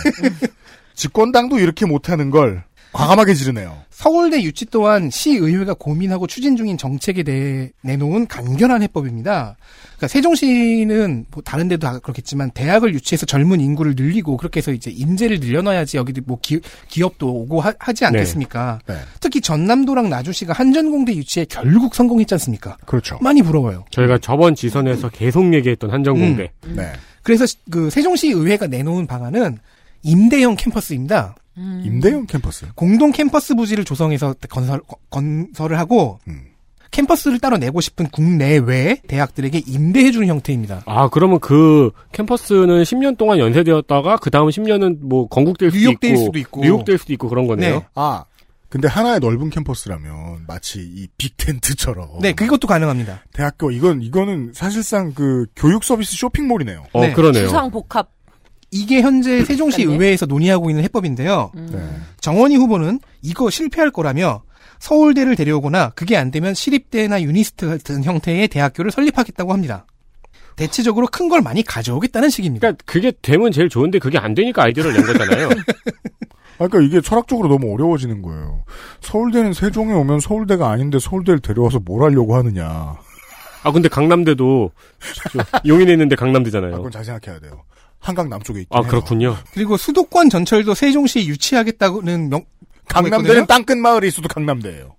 [0.94, 2.64] 집권당도 이렇게 못하는 걸
[2.94, 3.76] 과감하게 지르네요.
[3.90, 9.56] 서울대 유치 또한 시의회가 고민하고 추진 중인 정책에 대해 내놓은 간결한 해법입니다.
[9.96, 14.90] 그러니까 세종시는 뭐 다른 데도 다 그렇겠지만 대학을 유치해서 젊은 인구를 늘리고 그렇게 해서 이제
[14.90, 18.80] 인재를 늘려놔야지 여기도 뭐 기, 기업도 오고 하, 지 않겠습니까?
[18.86, 22.76] 네, 특히 전남도랑 나주시가 한전공대 유치에 결국 성공했지 않습니까?
[22.86, 23.18] 그렇죠.
[23.20, 23.84] 많이 부러워요.
[23.90, 26.50] 저희가 저번 지선에서 계속 얘기했던 한정공대.
[26.68, 26.92] 네,
[27.22, 29.58] 그래서 시- 그 세종시 의회가 내놓은 방안은
[30.02, 31.34] 임대형 캠퍼스입니다.
[31.56, 32.66] 임대형 캠퍼스.
[32.74, 34.80] 공동 캠퍼스 부지를 조성해서 건설
[35.10, 36.46] 건설을 하고 음.
[36.90, 40.82] 캠퍼스를 따로 내고 싶은 국내외 대학들에게 임대해주는 형태입니다.
[40.86, 46.24] 아, 그러면 그 캠퍼스는 10년 동안 연세되었다가 그 다음 10년은 뭐 건국될 수도 뉴욕될 있고,
[46.24, 46.60] 수도 있고.
[46.62, 47.74] 뉴욕될 수도 있고 그런 거네요.
[47.78, 47.86] 네.
[47.96, 48.24] 아
[48.68, 53.22] 근데 하나의 넓은 캠퍼스라면 마치 이 빅텐트처럼 네, 그것도 가능합니다.
[53.32, 56.84] 대학교 이건 이거는 사실상 그 교육 서비스 쇼핑몰이네요.
[56.92, 57.12] 어, 네.
[57.12, 57.44] 그러네요.
[57.46, 58.13] 주상 복합.
[58.74, 59.94] 이게 현재 세종시 맞네.
[59.94, 61.52] 의회에서 논의하고 있는 해법인데요.
[61.54, 61.68] 음.
[61.72, 61.80] 네.
[62.20, 64.42] 정원희 후보는 이거 실패할 거라며
[64.80, 69.86] 서울대를 데려오거나 그게 안 되면 시립대나 유니스트 같은 형태의 대학교를 설립하겠다고 합니다.
[70.56, 72.60] 대체적으로 큰 걸 많이 가져오겠다는 식입니다.
[72.72, 75.48] 그러니까 그게 되면 제일 좋은데 그게 안 되니까 아이디어를 낸 거잖아요.
[76.58, 78.64] 아, 그러니까 이게 철학적으로 너무 어려워지는 거예요.
[79.00, 82.96] 서울대는 세종에 오면 서울대가 아닌데 서울대를 데려와서 뭘 하려고 하느냐.
[83.64, 84.70] 아, 근데 강남대도
[85.32, 86.76] 저 용인에 있는데 아, 강남대잖아요.
[86.76, 87.62] 그건 잘 생각해야 돼요.
[88.04, 88.88] 한강 남쪽에 있긴 아, 해요.
[88.90, 89.36] 그렇군요.
[89.54, 92.44] 그리고 수도권 전철도 세종시에 유치하겠다는 명,
[92.86, 94.94] 강남대는 땅끝 마을에 있어도 강남대예요.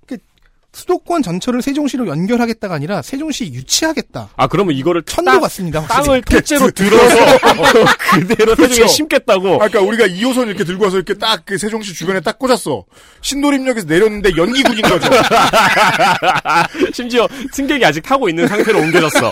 [0.76, 4.28] 수도권 전철을 세종시로 연결하겠다가 아니라 세종시 유치하겠다.
[4.36, 5.80] 아, 그러면 이거를 천도 땅, 같습니다.
[5.80, 6.04] 확실히.
[6.06, 7.16] 땅을 토째로 드- 들어서
[8.12, 8.88] 그대로 세종에 그렇죠.
[8.88, 9.64] 심겠다고.
[9.64, 12.84] 아까 우리가 2호선 이렇게 들고 와서 이렇게 딱 그 세종시 주변에 딱 꽂았어.
[13.22, 15.08] 신도림역에서 내렸는데 연기군인 거죠.
[16.94, 19.32] 심지어 승객이 아직 타고 있는 상태로 옮겨졌어.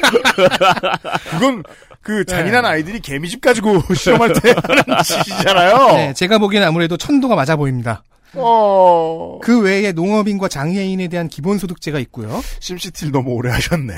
[1.31, 1.63] 그건
[2.01, 5.87] 그 잔인한 아이들이 개미집 가지고 시험할 때 하는 짓이잖아요.
[5.95, 8.03] 네, 제가 보기에는 아무래도 천도가 맞아 보입니다.
[8.36, 9.39] 어.
[9.41, 12.41] 그 외에 농업인과 장애인에 대한 기본소득제가 있고요.
[12.59, 13.93] 심시티를 너무 오래 하셨네.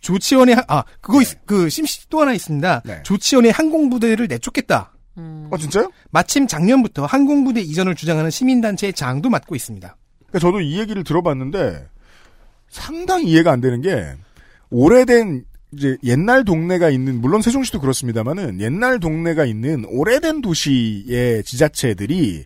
[0.00, 2.82] 조치원의 하- 아 그거 있- 그 심시 또 하나 있습니다.
[2.84, 3.02] 네.
[3.04, 4.92] 조치원의 항공부대를 내쫓겠다.
[5.18, 5.48] 음.
[5.52, 5.90] 아 진짜요?
[6.10, 9.96] 마침 작년부터 항공부대 이전을 주장하는 시민단체의 장도 맡고 있습니다.
[10.26, 11.86] 그러니까 저도 이 얘기를 들어봤는데
[12.68, 14.14] 상당히 이해가 안 되는 게
[14.70, 15.44] 오래된
[15.74, 22.44] 이제 옛날 동네가 있는 물론 세종시도 그렇습니다만은 옛날 동네가 있는 오래된 도시의 지자체들이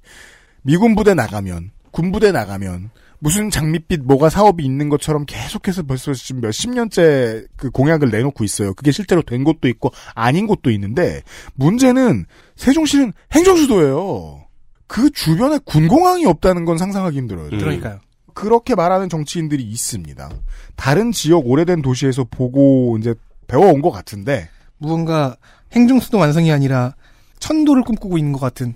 [0.66, 2.90] 미군 부대 나가면 군부대 나가면
[3.20, 8.74] 무슨 장밋빛 뭐가 사업이 있는 것처럼 계속해서 벌써 지금 몇십 년째 그 공약을 내놓고 있어요.
[8.74, 11.22] 그게 실제로 된 곳도 있고 아닌 곳도 있는데
[11.54, 14.44] 문제는 세종시는 행정수도예요.
[14.88, 17.46] 그 주변에 군공항이 없다는 건 상상하기 힘들어요.
[17.52, 17.58] 음.
[17.58, 18.00] 그러니까요.
[18.34, 20.30] 그렇게 말하는 정치인들이 있습니다.
[20.74, 23.14] 다른 지역 오래된 도시에서 보고 이제
[23.46, 25.36] 배워온 것 같은데 무언가
[25.72, 26.94] 행정수도 완성이 아니라
[27.38, 28.74] 천도를 꿈꾸고 있는 것 같은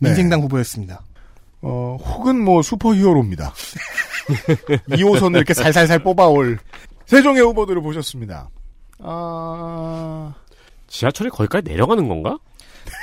[0.00, 0.10] 네.
[0.10, 1.02] 민생당 후보였습니다.
[1.62, 3.52] 어 혹은 뭐 슈퍼히어로입니다.
[4.90, 6.58] 2호선을 이렇게 살살살 뽑아올
[7.06, 8.48] 세종의 후보들을 보셨습니다.
[9.00, 10.34] 아
[10.86, 12.38] 지하철이 거기까지 내려가는 건가?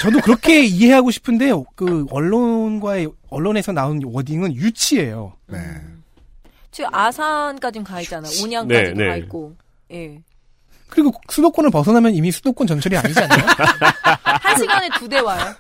[0.01, 5.33] 저도 그렇게 이해하고 싶은데 그 언론과의 언론에서 나온 워딩은 유치예요.
[5.47, 5.57] 네.
[6.71, 8.27] 지금 아산까지는 가 있잖아.
[8.67, 9.07] 네, 네.
[9.07, 9.55] 가 있고.
[9.91, 10.21] 예.
[10.89, 13.45] 그리고 수도권을 벗어나면 이미 수도권 전철이 아니지 않나요?
[14.23, 15.53] 한 시간에 두 대 와요.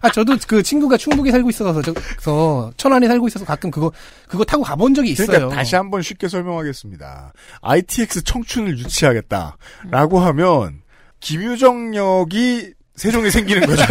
[0.00, 3.92] 아 저도 그 친구가 충북에 살고 있어서 저, 저 천안에 살고 있어서 가끔 그거
[4.28, 5.26] 그거 타고 가본 적이 있어요.
[5.26, 7.32] 그러니까 다시 한번 쉽게 설명하겠습니다.
[7.62, 10.82] ITX 청춘을 유치하겠다라고 하면
[11.20, 13.84] 김유정역이 세종에 생기는 거죠.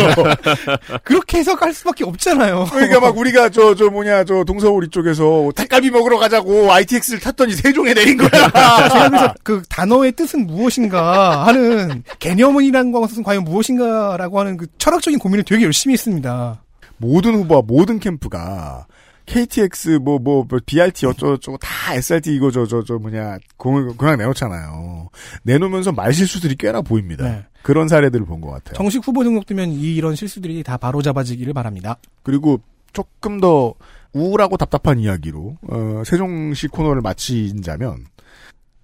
[1.04, 2.68] 그렇게 해석할 수밖에 없잖아요.
[2.72, 7.94] 그러니까 막 우리가 저, 저 뭐냐, 저 동서울 이쪽에서 닭갈비 먹으러 가자고 ITX를 탔더니 세종에
[7.94, 8.30] 내린 거야.
[8.90, 15.44] 제가 그래서 그 단어의 뜻은 무엇인가 하는 개념이라는 것은 과연 무엇인가라고 하는 그 철학적인 고민을
[15.44, 16.62] 되게 열심히 했습니다.
[16.98, 18.86] 모든 후보와 모든 캠프가
[19.30, 25.10] KTX 뭐뭐 BRT 어쩌고저쩌고 다 SRT 이거 저 저저 뭐냐 공, 공약 내놓잖아요.
[25.44, 27.24] 내놓으면서 말 실수들이 꽤나 보입니다.
[27.24, 27.46] 네.
[27.62, 28.74] 그런 사례들을 본 것 같아요.
[28.76, 31.98] 정식 후보 등록되면 이 이런 실수들이 다 바로 잡아지기를 바랍니다.
[32.24, 32.60] 그리고
[32.92, 33.76] 조금 더
[34.14, 38.06] 우울하고 답답한 이야기로 어, 세종시 코너를 마치자면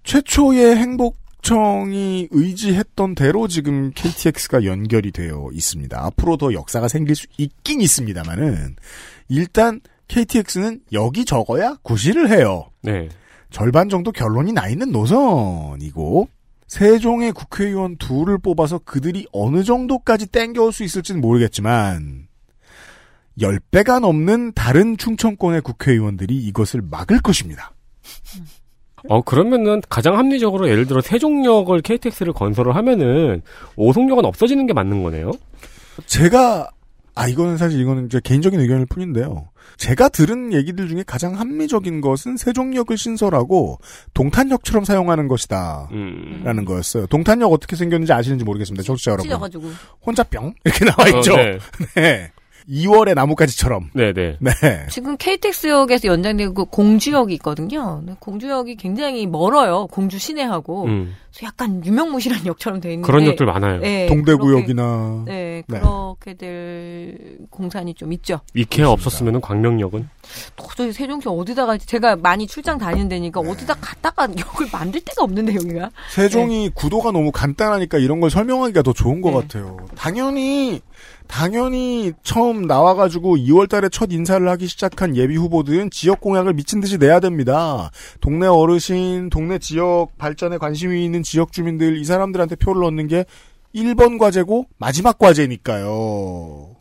[0.04, 5.98] 최초의 행복청이 의지했던 대로 지금 KTX가 연결이 되어 있습니다.
[6.06, 8.76] 앞으로 더 역사가 생길 수 있긴 있습니다만은
[9.28, 12.70] 일단 KTX는 여기 적어야 구실을 해요.
[12.82, 13.08] 네.
[13.50, 16.28] 절반 정도 결론이 나 있는 노선이고
[16.68, 22.26] 세종의 국회의원 둘을 뽑아서 그들이 어느 정도까지 땡겨올 수 있을지는 모르겠지만
[23.38, 27.72] 10배가 넘는 다른 충청권의 국회의원들이 이것을 막을 것입니다.
[29.08, 33.42] 어, 그러면은 가장 합리적으로 예를 들어 세종역을 KTX를 건설을 하면은
[33.76, 35.30] 오송역은 없어지는 게 맞는 거네요?
[36.06, 36.70] 제가
[37.16, 39.48] 아 이거는 사실 이거는 제 개인적인 의견일 뿐인데요.
[39.78, 43.78] 제가 들은 얘기들 중에 가장 합리적인 것은 세종역을 신설하고
[44.12, 45.88] 동탄역처럼 사용하는 것이다.
[45.92, 46.42] 음.
[46.44, 47.06] 라는 거였어요.
[47.06, 48.82] 동탄역 어떻게 생겼는지 아시는지 모르겠습니다.
[48.82, 49.24] 청취자 여러분.
[49.24, 49.70] 찢어가지고.
[50.04, 51.32] 혼자 뿅 이렇게 나와 있죠.
[51.32, 51.58] 어, 네.
[51.96, 52.32] 네.
[52.68, 53.90] 2월의 나뭇가지처럼.
[53.94, 54.38] 네네.
[54.40, 54.52] 네.
[54.90, 58.02] 지금 KTX역에서 연장된 그 공주역이 있거든요.
[58.18, 59.86] 공주역이 굉장히 멀어요.
[59.86, 60.84] 공주 시내하고.
[60.84, 61.14] 음.
[61.42, 63.06] 약간 유명무실한 역처럼 돼 있는데.
[63.06, 63.80] 그런 역들 많아요.
[63.80, 65.80] 네, 동대구역이나 그렇게, 네, 네.
[65.80, 68.40] 그렇게 될 공산이 좀 있죠.
[68.54, 70.08] 이케아 없었으면 광명역은
[70.56, 73.50] 도저히 세종시 어디다 갈지 제가 많이 출장 다니는 데니까 네.
[73.50, 75.90] 어디다 갔다가 역을 만들 데가 없는데 여기가.
[76.10, 79.40] 세종이 구도가 너무 간단하니까 이런 걸 설명하기가 더 좋은 것 네.
[79.40, 79.76] 같아요.
[79.96, 80.80] 당연히
[81.28, 87.20] 당연히 처음 나와가지고 2월달에 첫 인사를 하기 시작한 예비 후보들은 지역 공약을 미친 듯이 내야
[87.20, 87.90] 됩니다.
[88.20, 93.24] 동네 어르신, 동네 지역 발전에 관심이 있는 지역 주민들 이 사람들한테 표를 얻는 게
[93.74, 96.76] 1번 과제고 마지막 과제니까요.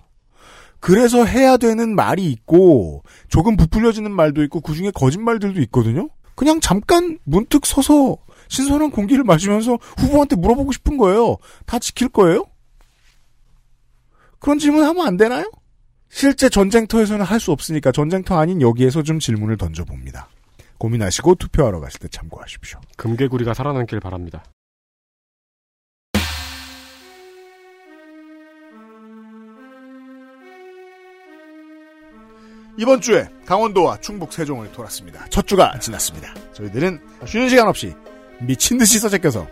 [0.79, 6.09] 그래서 해야 되는 말이 있고 조금 부풀려지는 말도 있고 그중에 거짓말들도 있거든요.
[6.35, 8.17] 그냥 잠깐 문득 서서
[8.49, 11.37] 신선한 공기를 마시면서 후보한테 물어보고 싶은 거예요.
[11.65, 12.45] 다 지킬 거예요?
[14.45, 15.51] 그런 질문 하면 안 되나요?
[16.07, 20.27] 실제 전쟁터에서는 할 수 없으니까 전쟁터 아닌 여기에서 좀 질문을 던져봅니다.
[20.77, 22.79] 고민하시고 투표하러 가실 때 참고하십시오.
[22.95, 24.43] 금개구리가 살아남길 바랍니다.
[32.77, 35.25] 이번 주에 강원도와 충북 세종을 돌았습니다.
[35.29, 36.35] 첫 주가 지났습니다.
[36.53, 37.95] 저희들은 쉬는 시간 없이
[38.41, 39.47] 미친 듯이 써제껴서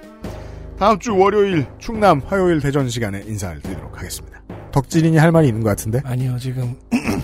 [0.78, 4.43] 다음 주 월요일 충남 화요일 대전 시간에 인사를 드리도록 하겠습니다.
[4.74, 6.01] 덕질인이 할 말이 있는 것 같은데?
[6.03, 6.76] 아니요, 지금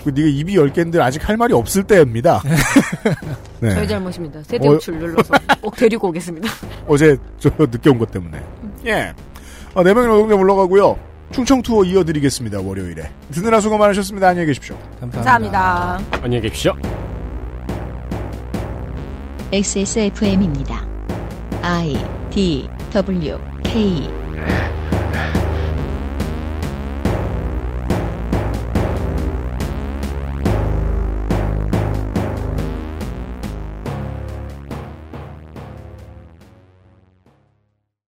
[0.04, 2.40] 그 네가 입이 열 개인데 아직 할 말이 없을 때입니다.
[3.60, 3.74] 네.
[3.74, 4.40] 저희 잘못입니다.
[4.44, 6.48] 세대우출 눌러서 꼭 데리고 오겠습니다.
[6.86, 8.40] 어제 저 늦게 온 것 때문에.
[8.86, 9.12] 예.
[9.74, 10.96] 어, 네 명의 노동자 물러가고요.
[11.32, 12.60] 충청 투어 이어드리겠습니다.
[12.60, 13.10] 월요일에.
[13.32, 14.28] 듣느라 수고 많으셨습니다.
[14.28, 14.76] 안녕히 계십시오.
[15.00, 16.00] 감사합니다.
[16.22, 16.72] 안녕히 계십시오.
[19.52, 20.86] XSFM입니다.
[21.62, 21.96] I
[22.30, 24.08] D W K